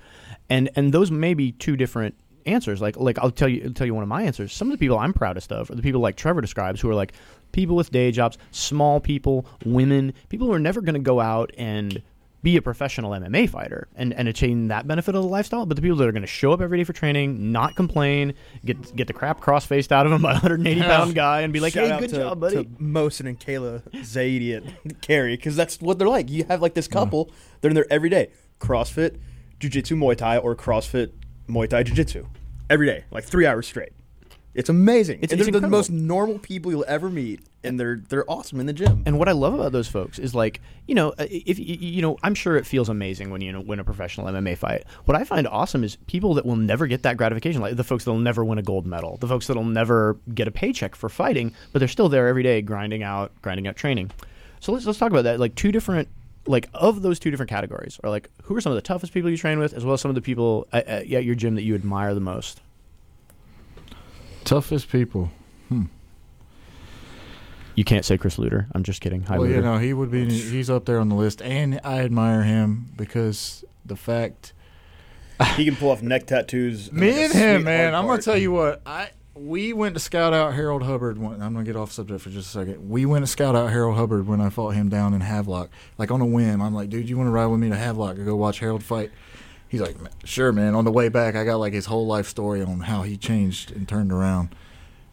[0.49, 2.15] and and those may be two different
[2.47, 2.81] answers.
[2.81, 4.53] Like like I'll tell you I'll tell you one of my answers.
[4.53, 6.95] Some of the people I'm proudest of are the people like Trevor describes, who are
[6.95, 7.13] like
[7.51, 11.51] people with day jobs, small people, women, people who are never going to go out
[11.57, 12.01] and
[12.43, 15.81] be a professional MMA fighter and, and attain that benefit of the lifestyle, but the
[15.81, 18.33] people that are going to show up every day for training, not complain,
[18.63, 21.51] get get the crap cross faced out of them by a 180 pound guy, and
[21.51, 25.35] be like, Shout "Hey, good to, job, buddy." to Mosin and Kayla Zaidi at Cary
[25.35, 26.29] because that's what they're like.
[26.29, 26.93] You have like this mm.
[26.93, 27.31] couple,
[27.61, 28.31] they're in there every day.
[28.59, 29.17] CrossFit,
[29.59, 31.11] Jiu Jitsu, Muay Thai, or CrossFit,
[31.47, 32.25] Muay Thai, Jiu Jitsu.
[32.69, 33.93] Every day, like three hours straight.
[34.53, 35.17] It's amazing.
[35.19, 38.59] It's- and it's they're the most normal people you'll ever meet, and they're they're awesome
[38.59, 39.03] in the gym.
[39.05, 42.17] And what I love about those folks is like, you know, uh, if you know,
[42.23, 44.83] I'm sure it feels amazing when you win a professional MMA fight.
[45.05, 48.03] What I find awesome is people that will never get that gratification, like the folks
[48.03, 51.53] that'll never win a gold medal, the folks that'll never get a paycheck for fighting,
[51.71, 54.09] but they're still there every day grinding out, grinding out training.
[54.59, 55.39] So let's let's talk about that.
[55.39, 56.07] Like two different,
[56.47, 59.29] like of those two different categories, are like who are some of the toughest people
[59.29, 61.55] you train with, as well as some of the people at, at at your gym
[61.55, 62.61] that you admire the most.
[64.43, 65.29] Toughest people.
[65.69, 65.85] Hmm
[67.77, 68.65] you can't say Chris Luter.
[68.73, 69.21] I'm just kidding.
[69.23, 69.55] Hi, well, Luter.
[69.57, 70.27] you know, he would be.
[70.27, 74.53] He's up there on the list, and I admire him because the fact
[75.55, 76.91] he can pull off neck tattoos.
[76.91, 77.93] Me like and him, man.
[77.93, 78.81] I'm gonna tell you what.
[78.83, 81.17] I we went to scout out Harold Hubbard.
[81.17, 82.89] When, I'm gonna get off subject for just a second.
[82.89, 86.11] We went to scout out Harold Hubbard when I fought him down in Havelock, like
[86.11, 86.61] on a whim.
[86.61, 88.83] I'm like, dude, you want to ride with me to Havelock or go watch Harold
[88.83, 89.11] fight?
[89.69, 90.75] He's like, sure, man.
[90.75, 93.71] On the way back, I got like his whole life story on how he changed
[93.71, 94.49] and turned around.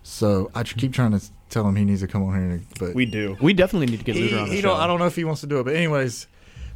[0.03, 3.07] So I keep trying to tell him he needs to come on here, but We
[3.07, 3.37] do.
[3.41, 4.69] We definitely need to get he, Luter on the he show.
[4.69, 4.81] don't.
[4.81, 6.27] I don't know if he wants to do it, but anyways.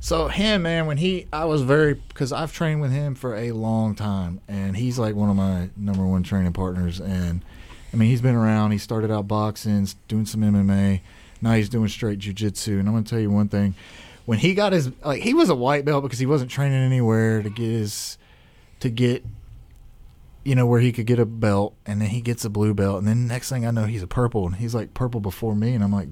[0.01, 3.53] So him, man, when he, I was very because I've trained with him for a
[3.53, 7.01] long time, and he's like one of my number one training partners.
[7.01, 7.45] And
[7.93, 8.71] I mean, he's been around.
[8.71, 11.01] He started out boxing, doing some MMA.
[11.43, 12.79] Now he's doing straight jujitsu.
[12.79, 13.75] And I'm gonna tell you one thing:
[14.25, 17.43] when he got his, like, he was a white belt because he wasn't training anywhere
[17.43, 18.19] to get his,
[18.81, 19.25] to get
[20.45, 22.97] you know, where he could get a belt and then he gets a blue belt
[22.97, 25.75] and then next thing I know he's a purple and he's like purple before me
[25.75, 26.09] and I'm like,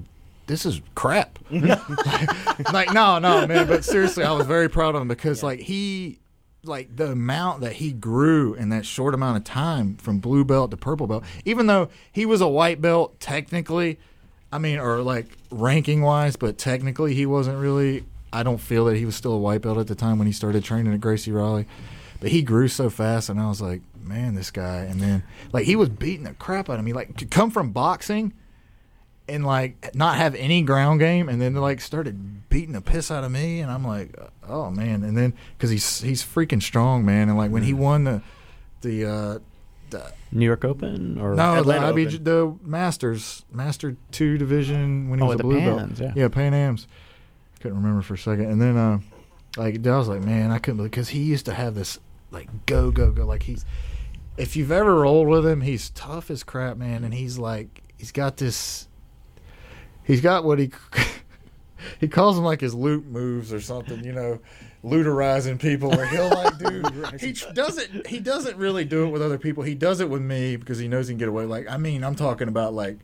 [0.47, 1.37] this is crap.
[1.51, 3.67] like, no, no, man.
[3.67, 6.19] But seriously, I was very proud of him because like he
[6.63, 10.71] like the amount that he grew in that short amount of time from blue belt
[10.71, 13.99] to purple belt, even though he was a white belt technically,
[14.51, 18.97] I mean, or like ranking wise, but technically he wasn't really I don't feel that
[18.97, 21.31] he was still a white belt at the time when he started training at Gracie
[21.31, 21.67] Raleigh.
[22.19, 24.79] But he grew so fast, and I was like, man, this guy.
[24.79, 25.23] And then,
[25.53, 26.91] like, he was beating the crap out of me.
[26.91, 28.33] Like, to come from boxing
[29.27, 33.11] and, like, not have any ground game, and then, they like, started beating the piss
[33.11, 33.59] out of me.
[33.59, 34.15] And I'm like,
[34.47, 35.03] oh, man.
[35.03, 37.29] And then, because he's, he's freaking strong, man.
[37.29, 38.21] And, like, when he won the,
[38.81, 39.39] the, uh,
[39.89, 42.23] the New York Open or no, the Atlanta IBJ, Open.
[42.25, 46.11] the Masters, Master Two division when he Oh, was a the blue Pans, belt.
[46.15, 46.27] yeah.
[46.27, 46.87] Pan Am's.
[47.61, 48.99] Couldn't remember for a second, and then uh,
[49.55, 51.99] like I was like, man, I couldn't because he used to have this
[52.31, 53.63] like go go go like he's.
[54.35, 58.11] If you've ever rolled with him, he's tough as crap, man, and he's like he's
[58.11, 58.86] got this.
[60.07, 60.71] He's got what he
[61.99, 64.39] he calls them like his loop moves or something, you know,
[64.83, 65.89] luterizing people.
[65.89, 66.83] Where he'll like do
[67.19, 69.63] he doesn't he doesn't really do it with other people.
[69.63, 71.45] He does it with me because he knows he can get away.
[71.45, 72.97] Like I mean, I'm talking about like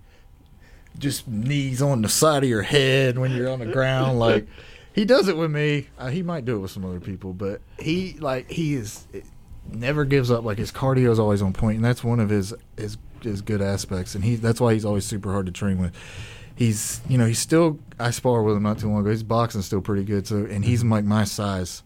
[0.98, 4.18] just knees on the side of your head when you're on the ground.
[4.18, 4.48] Like
[4.94, 5.90] he does it with me.
[5.98, 9.08] Uh, he might do it with some other people, but he like he is
[9.70, 10.44] never gives up.
[10.46, 13.62] Like his cardio is always on point, and that's one of his his his good
[13.62, 14.16] aspects.
[14.16, 15.94] And he that's why he's always super hard to train with.
[16.56, 19.10] He's you know he's still I sparred with him not too long ago.
[19.10, 20.28] His boxing's still pretty good.
[20.28, 20.92] So and he's mm-hmm.
[20.92, 21.84] like my size.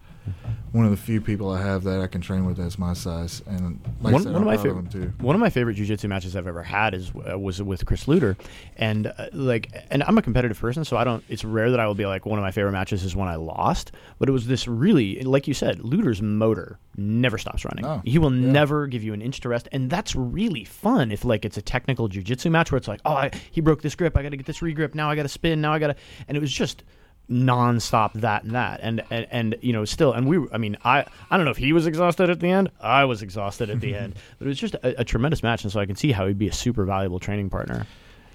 [0.74, 3.42] One of the few people I have that I can train with that's my size,
[3.48, 5.14] and like one, I said, one of my of favorite too.
[5.20, 8.36] one of my favorite jiu-jitsu matches I've ever had is uh, was with Chris Luter,
[8.76, 11.24] and uh, like, and I'm a competitive person, so I don't.
[11.30, 13.36] It's rare that I will be like one of my favorite matches is when I
[13.36, 17.86] lost, but it was this really, like you said, Luter's motor never stops running.
[17.86, 18.02] No.
[18.04, 18.52] He will Yeah.
[18.52, 21.12] never give you an inch to rest, and that's really fun.
[21.12, 23.96] If like it's a technical jiu-jitsu match where it's like, oh, I, he broke this
[23.96, 25.88] grip, I got to get this regrip, now I got to spin, now I got
[25.88, 25.96] to,
[26.28, 26.84] and it was just
[27.30, 31.06] nonstop that and that and, and and you know still and we I mean I
[31.30, 33.96] I don't know if he was exhausted at the end I was exhausted at the
[33.96, 36.26] end but it was just a, a tremendous match and so I can see how
[36.26, 37.86] he'd be a super valuable training partner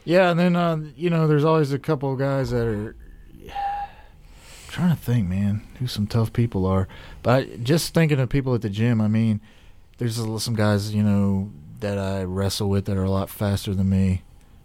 [0.04, 2.96] Yeah, and then uh, you know, there's always a couple of guys that are
[4.68, 6.88] trying to think, man, who some tough people are.
[7.22, 9.40] But I, just thinking of people at the gym, I mean,
[9.98, 13.88] there's some guys, you know, that I wrestle with that are a lot faster than
[13.88, 14.22] me,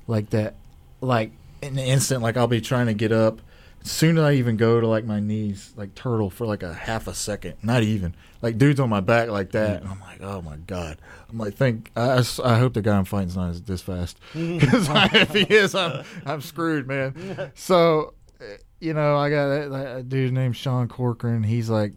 [0.08, 0.56] like that,
[1.02, 3.42] like in the instant, like I'll be trying to get up.
[3.90, 7.08] Soon as I even go to like my knees, like turtle for like a half
[7.08, 10.42] a second, not even like dudes on my back like that, and I'm like, oh
[10.42, 10.98] my god,
[11.30, 15.34] I'm like, think I I hope the guy I'm fighting's not this fast because if
[15.34, 17.52] he is, I'm I'm screwed, man.
[17.56, 18.46] So, uh,
[18.80, 21.44] you know, I got that, that dude named Sean Corcoran.
[21.44, 21.94] He's like,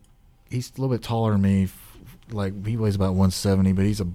[0.48, 1.68] he's a little bit taller than me.
[2.30, 4.06] Like he weighs about 170, but he's a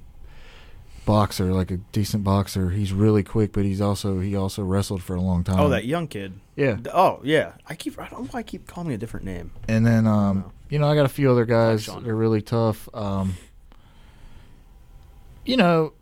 [1.05, 2.71] boxer, like a decent boxer.
[2.71, 5.59] He's really quick, but he's also he also wrestled for a long time.
[5.59, 6.33] Oh, that young kid.
[6.55, 6.77] yeah.
[6.93, 7.99] Oh yeah, I keep.
[7.99, 9.51] I don't know why I keep calling me a different name.
[9.67, 10.51] And then, um, Wow.
[10.69, 12.89] you know, I got a few other guys that are really tough.
[12.93, 13.35] Um,
[15.45, 15.93] you know,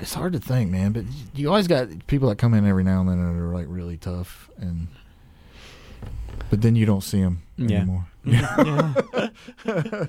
[0.00, 3.00] it's hard to think, man, but you always got people that come in every now
[3.00, 4.88] and then that are like really tough, and
[6.50, 7.78] but then you don't see them Yeah.
[7.78, 8.06] anymore.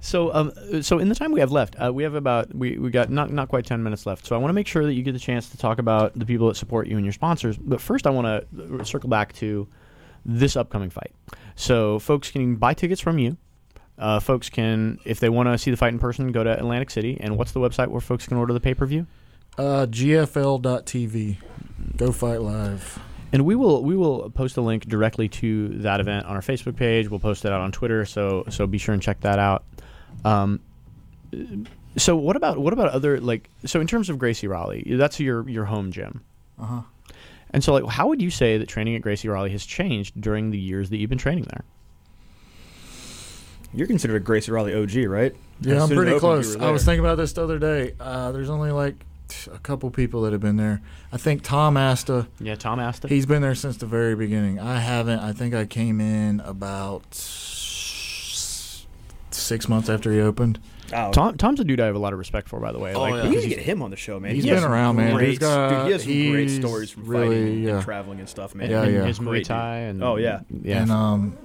[0.00, 2.88] so um so in the time we have left uh, we have about we, we
[2.90, 4.26] got not not quite 10 minutes left.
[4.26, 6.24] So I want to make sure that you get the chance to talk about the
[6.26, 7.56] people that support you and your sponsors.
[7.58, 8.26] But first I want
[8.56, 9.66] to circle back to
[10.24, 11.12] this upcoming fight.
[11.56, 13.36] So folks can buy tickets from you.
[13.98, 16.90] Uh, folks can if they want to see the fight in person go to Atlantic
[16.90, 17.18] City.
[17.20, 19.06] And what's the website where folks can order the pay-per-view?
[19.58, 21.36] Uh, GFL.TV,
[21.96, 22.98] Go Fight Live.
[23.32, 26.76] And we will we will post a link directly to that event on our Facebook
[26.76, 27.08] page.
[27.08, 29.64] We'll post it out on Twitter, so so be sure and check that out.
[30.24, 30.60] Um,
[31.96, 35.48] so what about what about other like so in terms of Gracie Raleigh, that's your
[35.48, 36.22] your home gym.
[36.60, 36.82] Uh huh.
[37.50, 40.50] And so like how would you say that training at Gracie Raleigh has changed during
[40.50, 41.64] the years that you've been training there?
[43.74, 45.34] You're considered a Gracie Raleigh OG, right?
[45.60, 46.56] Yeah, I'm soon as it pretty opened, close.
[46.56, 47.94] I was thinking about this the other day.
[47.98, 48.96] Uh, there's only like
[49.52, 50.80] a couple people that have been there.
[51.12, 52.26] I think Tom Asta.
[52.40, 53.08] Yeah, Tom Asta.
[53.08, 54.58] He's been there since the very beginning.
[54.60, 55.20] I haven't.
[55.20, 57.14] I think I came in about
[59.30, 60.58] six months after he opened.
[60.94, 62.92] Oh, Tom Tom's a dude I have a lot of respect for, by the way.
[62.94, 63.22] Oh, like yeah.
[63.22, 64.34] we because need to get him on the show, man.
[64.34, 65.14] He's He been has some around, man.
[65.16, 67.74] Great, He's got- dude, he has some great stories from really, fighting yeah.
[67.76, 68.70] and traveling and stuff, man.
[68.70, 69.04] Yeah, and yeah.
[69.04, 70.40] his Muay Thai and Oh, yeah.
[70.62, 70.82] yeah.
[70.82, 71.38] And um,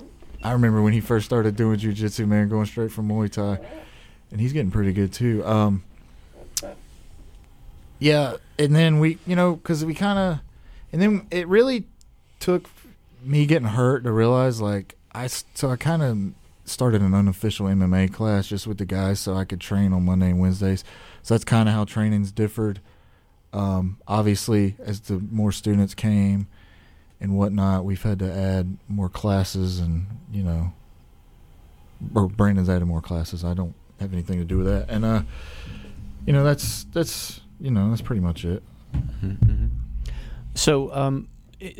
[0.43, 3.59] I remember when he first started doing jujitsu, man, going straight from Muay Thai,
[4.31, 5.45] and he's getting pretty good too.
[5.45, 5.83] Um,
[7.99, 10.39] yeah, and then we, you know, because we kind of,
[10.91, 11.85] and then it really
[12.39, 12.69] took
[13.23, 16.17] me getting hurt to realize, like, I so I kind of
[16.69, 20.29] started an unofficial MMA class just with the guys, so I could train on Monday
[20.29, 20.83] and Wednesdays.
[21.23, 22.81] So that's kind of how training's differed.
[23.53, 26.47] Um, obviously, as the more students came
[27.19, 30.73] and whatnot, we've had to add more classes, and you know,
[32.13, 33.43] or Brandon's added more classes.
[33.43, 35.23] I don't have anything to do with that, and uh,
[36.25, 38.64] you know, that's that's you know, that's pretty much it.
[39.22, 39.70] Mhm.
[40.55, 41.28] So um,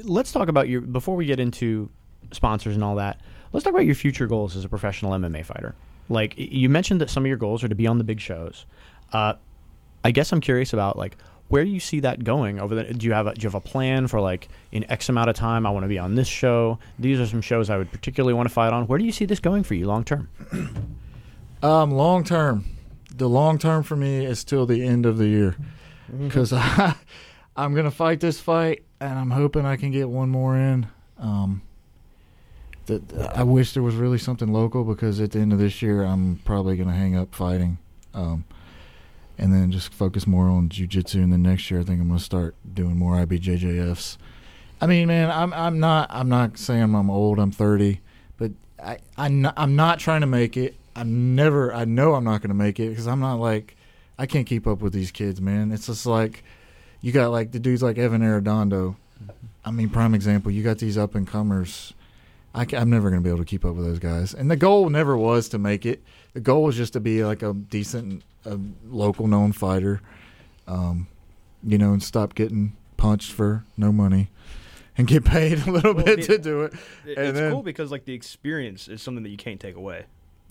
[0.04, 1.90] let's talk about your before we get into
[2.32, 3.20] sponsors and all that.
[3.54, 5.74] Let's talk about your future goals as a professional MMA fighter.
[6.10, 8.66] Like you mentioned that some of your goals are to be on the big shows.
[9.14, 9.34] Uh,
[10.04, 11.18] I guess I'm curious about like
[11.50, 13.56] where do you see that going over the do you have a, do you have
[13.56, 16.28] a plan for like in X amount of time I want to be on this
[16.28, 16.78] show.
[17.00, 18.86] These are some shows I would particularly want to fight on.
[18.88, 20.30] Where do you see this going for you long term?
[21.64, 22.66] Um, long term,
[23.18, 25.55] the long term for me is till the end of the year,
[26.26, 26.53] because
[27.57, 30.88] I'm gonna fight this fight, and I'm hoping I can get one more in.
[31.20, 31.61] Um,
[32.86, 33.01] that
[33.36, 36.38] I wish there was really something local because at the end of this year, I'm
[36.45, 37.78] probably gonna hang up fighting,
[38.13, 38.45] um,
[39.38, 41.15] and then just focus more on jujitsu.
[41.15, 44.18] And then next year, I think I'm gonna start doing more IBJJFs.
[44.80, 47.39] I mean, man, I'm I'm not I'm not saying I'm old.
[47.39, 47.99] I'm 30,
[48.38, 48.51] but
[49.18, 50.77] I not, I'm not trying to make it.
[50.98, 51.74] I'm never.
[51.74, 53.76] I know I'm not going to make it because I'm not like
[54.18, 55.72] I can't keep up with these kids, man.
[55.72, 56.43] It's just like
[57.02, 58.95] you got like the dudes like Evan Arredondo.
[59.64, 60.52] I mean, prime example.
[60.52, 61.93] You got these up and comers.
[62.56, 64.34] I, am never going to be able to keep up with those guys.
[64.34, 66.02] And the goal never was to make it.
[66.34, 68.58] The goal was just to be like a decent, a
[68.89, 70.02] local known fighter,
[70.68, 71.08] um,
[71.64, 74.30] you know, and stop getting punched for no money,
[74.98, 76.74] and get paid a little Well, bit it- to do it.
[77.06, 80.06] It's then- cool because like the experience is something that you can't take away.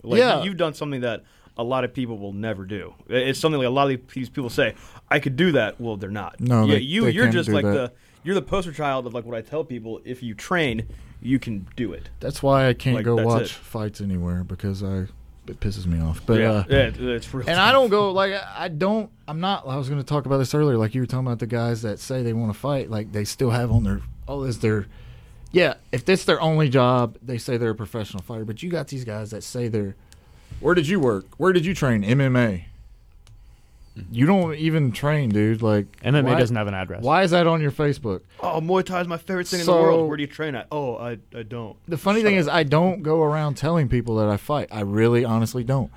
[0.07, 0.43] Like, Yeah.
[0.43, 1.23] you've done something that
[1.57, 2.93] a lot of people will never do.
[3.09, 4.75] It's something like a lot of these people say,
[5.09, 6.39] "I could do that." Well, they're not.
[6.39, 7.71] No, yeah, they- you they you're just like that.
[7.73, 7.91] the
[8.23, 9.99] you're the poster child of like what I tell people.
[10.05, 10.83] If you train,
[11.21, 12.09] you can do it.
[12.19, 13.49] That's why I can't Like, go watch it.
[13.49, 15.07] fights anywhere because I
[15.47, 16.21] it pisses me off.
[16.25, 17.47] But yeah, uh, yeah, it's real.
[17.49, 19.09] and I don't go like I don't.
[19.27, 19.65] I'm not.
[19.65, 20.77] I was going to talk about this earlier.
[20.77, 22.91] Like you were talking about the guys that say they want to fight.
[22.91, 24.85] Like they still have on their oh, is their
[25.57, 25.73] yeah.
[25.91, 28.45] If that's their only job, they say they're a professional fighter.
[28.45, 29.95] But you got these guys that say they're.
[30.59, 31.25] Where did you work?
[31.37, 32.03] Where did you train?
[32.03, 32.65] MMA.
[34.11, 35.61] You don't even train, dude.
[35.61, 37.03] Like MMA why- doesn't have an address.
[37.03, 38.21] Why is that on your Facebook?
[38.39, 40.07] Oh, Muay Thai is my favorite thing in the world.
[40.07, 40.67] Where do you train at?
[40.71, 41.75] Oh, I I don't.
[41.87, 44.69] The funny thing is, I don't go around telling people that I fight.
[44.71, 45.91] I really, honestly don't.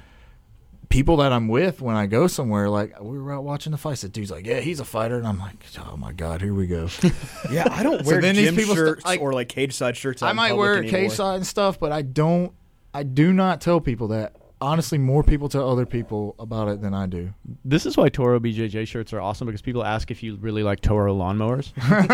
[0.91, 3.99] People that I'm with when I go somewhere, like we were out watching the fight.
[3.99, 6.67] the dude's like, "Yeah, he's a fighter," and I'm like, "Oh my god, here we
[6.67, 6.89] go."
[7.51, 9.73] Yeah, I don't So wear then these gym people st- shirts like- or like cage
[9.73, 10.21] side shirts.
[10.23, 11.11] I might wear a anymore.
[11.11, 12.53] side and stuff, but I don't.
[12.93, 14.35] I do not tell people that.
[14.63, 17.33] Honestly, more people tell other people about it than I do.
[17.65, 20.81] This is why Toro BJJ shirts are awesome because people ask if you really like
[20.81, 21.73] Toro lawnmowers.
[21.79, 22.09] I've,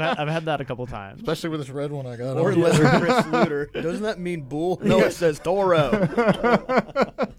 [0.18, 1.20] I've had that a couple times.
[1.20, 2.38] Especially with this red one I got.
[2.38, 3.72] Or leather Chris Luter.
[3.82, 4.80] Doesn't that mean bull?
[4.82, 5.90] No, it says Toro.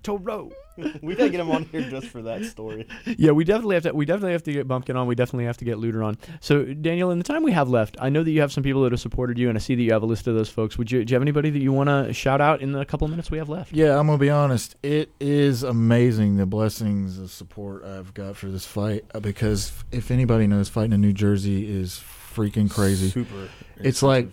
[0.04, 0.52] Toro.
[1.02, 2.88] we gotta get him on here just for that story.
[3.20, 3.94] Yeah, we definitely have to.
[3.94, 5.08] We definitely have to get Bumpkin on.
[5.08, 6.18] We definitely have to get Luter on.
[6.40, 8.84] So, Daniel, in the time we have left, I know that you have some people
[8.84, 10.78] that have supported you, and I see that you have a list of those folks.
[10.78, 11.04] Would you?
[11.04, 13.38] Do you have anybody that you want to shout out in the couple minutes we
[13.38, 13.72] have left?
[13.74, 14.76] Yeah, I'm gonna be honest.
[14.84, 20.12] It is amazing the blessings of support I've got for this fight uh, because if
[20.12, 22.04] anybody knows, fighting in New Jersey is
[22.36, 23.10] freaking crazy.
[23.10, 23.50] Super.
[23.78, 24.30] It's like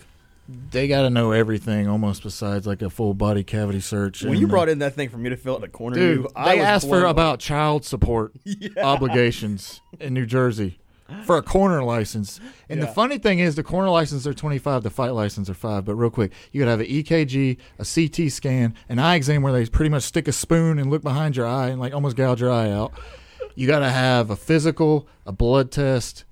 [0.48, 4.22] they got to know everything almost besides like a full body cavity search.
[4.22, 6.18] when and, you brought in that thing for me to fill out the corner, dude,
[6.18, 7.10] you, I they asked for away.
[7.10, 8.34] about child support
[8.76, 10.78] obligations in New Jersey
[11.24, 12.40] for a corner license.
[12.68, 15.54] And the funny thing is, the corner license are twenty five, the fight license are
[15.54, 15.84] five.
[15.84, 19.52] But real quick, you could have an EKG, a CT scan, an eye exam where
[19.52, 22.40] they pretty much stick a spoon and look behind your eye and like almost gouge
[22.40, 22.92] your eye out.
[23.54, 26.24] You got to have a physical, a blood test,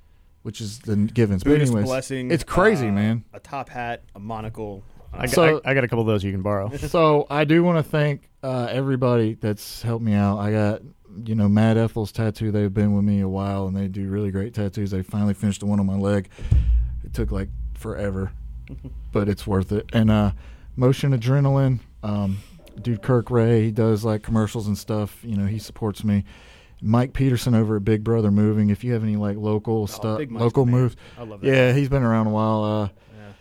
[0.42, 1.42] which is the givens.
[1.44, 2.30] But Buddhist anyways, blessing.
[2.30, 3.24] it's crazy, uh, man.
[3.32, 4.82] A top hat, a monocle.
[5.12, 6.74] I, got- So- I, I got a couple of those you can borrow.
[6.76, 10.38] so I do want to thank uh, everybody that's helped me out.
[10.38, 10.82] I got
[11.26, 12.50] you know Mad Ethel's tattoo.
[12.50, 14.90] They've been with me a while, and they do really great tattoos.
[14.90, 16.28] They finally finished the one on my leg.
[17.04, 18.32] It took like forever,
[19.12, 19.90] but it's worth it.
[19.92, 20.32] And uh,
[20.76, 22.38] Motion Adrenaline, um,
[22.80, 25.18] dude Kirk Ray, he does like commercials and stuff.
[25.22, 26.24] You know, he supports me.
[26.82, 28.70] Mike Peterson over at Big Brother Moving.
[28.70, 31.46] If you have any like local stuff, Oh, Mike's local moves, I love that.
[31.46, 32.64] yeah, he's been around a while.
[32.64, 33.32] Uh, Yeah.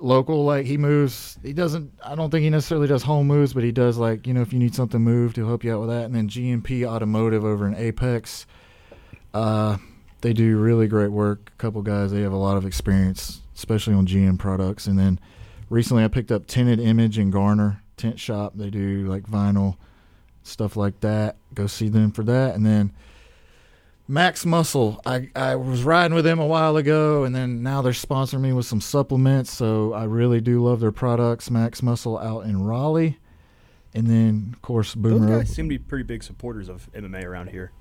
[0.00, 3.62] local like he moves he doesn't i don't think he necessarily does home moves but
[3.64, 5.88] he does like you know if you need something moved he'll help you out with
[5.88, 8.44] that and then gmp automotive over in apex
[9.32, 9.76] uh
[10.20, 13.94] they do really great work a couple guys they have a lot of experience especially
[13.94, 15.18] on gm products and then
[15.70, 19.76] recently i picked up tinted image in garner tent shop they do like vinyl
[20.46, 22.92] stuff like that go see them for that and then
[24.08, 25.00] Max Muscle.
[25.04, 28.52] I, I was riding with them a while ago, and then now they're sponsoring me
[28.52, 29.52] with some supplements.
[29.52, 31.50] So I really do love their products.
[31.50, 33.18] Max Muscle out in Raleigh,
[33.94, 35.26] and then of course Boomer.
[35.26, 37.72] Those guys seem to be pretty big supporters of MMA around here.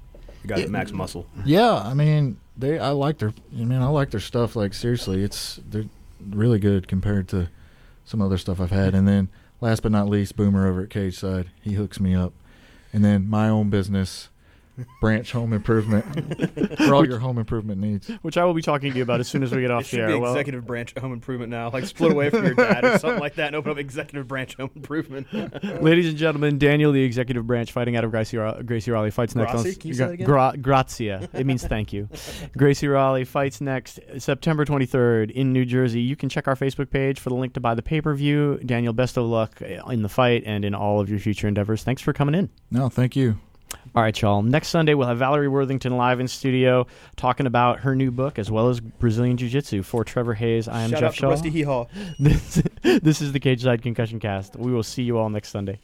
[0.42, 1.28] The guys at Max Muscle.
[1.44, 2.80] Yeah, I mean they.
[2.80, 3.34] I like their.
[3.54, 4.56] I mean I like their stuff.
[4.56, 5.86] Like seriously, it's they're
[6.28, 7.50] really good compared to
[8.04, 8.96] some other stuff I've had.
[8.96, 9.30] And then
[9.62, 11.52] last but not least, Boomer over at Cage Side.
[11.62, 12.34] He hooks me up,
[12.96, 14.30] and then my own business.
[15.02, 18.10] Branch Home Improvement for all your home improvement needs.
[18.22, 19.90] which I will be talking to you about as soon as we get It off
[19.92, 20.08] the air.
[20.08, 21.70] be Well, executive branch home improvement now.
[21.70, 24.56] Like split away from your dad or something like that and open up executive branch
[24.58, 25.28] home improvement.
[25.84, 29.36] ladies and gentlemen, Daniel, the executive branch, fighting out of Gracie, Ra- Gracie Raleigh, fights
[29.36, 29.76] next Gracie?
[29.80, 30.26] Can you say that again?
[30.26, 31.30] Gra- Grazia.
[31.34, 32.10] It means thank you.
[32.58, 36.02] Gracie Raleigh fights next September 23rd in New Jersey.
[36.02, 38.60] You can check our Facebook page for the link to buy the pay per view.
[38.66, 41.84] Daniel, best of luck in the fight and in all of your future endeavors.
[41.84, 42.50] Thanks for coming in.
[42.72, 43.38] No, thank you.
[43.96, 44.42] All right, y'all.
[44.42, 48.52] Next Sunday, we'll have Valerie Worthington live in studio talking about her new book as
[48.52, 49.84] well as Brazilian Jiu Jitsu.
[49.84, 51.30] For Trevor Hayes, I am Shout Jeff out Shaw.
[51.30, 51.62] Rusty Hee
[52.20, 54.56] This, this is the Cage Side Concussion Cast.
[54.56, 55.80] We will see you all next Sunday.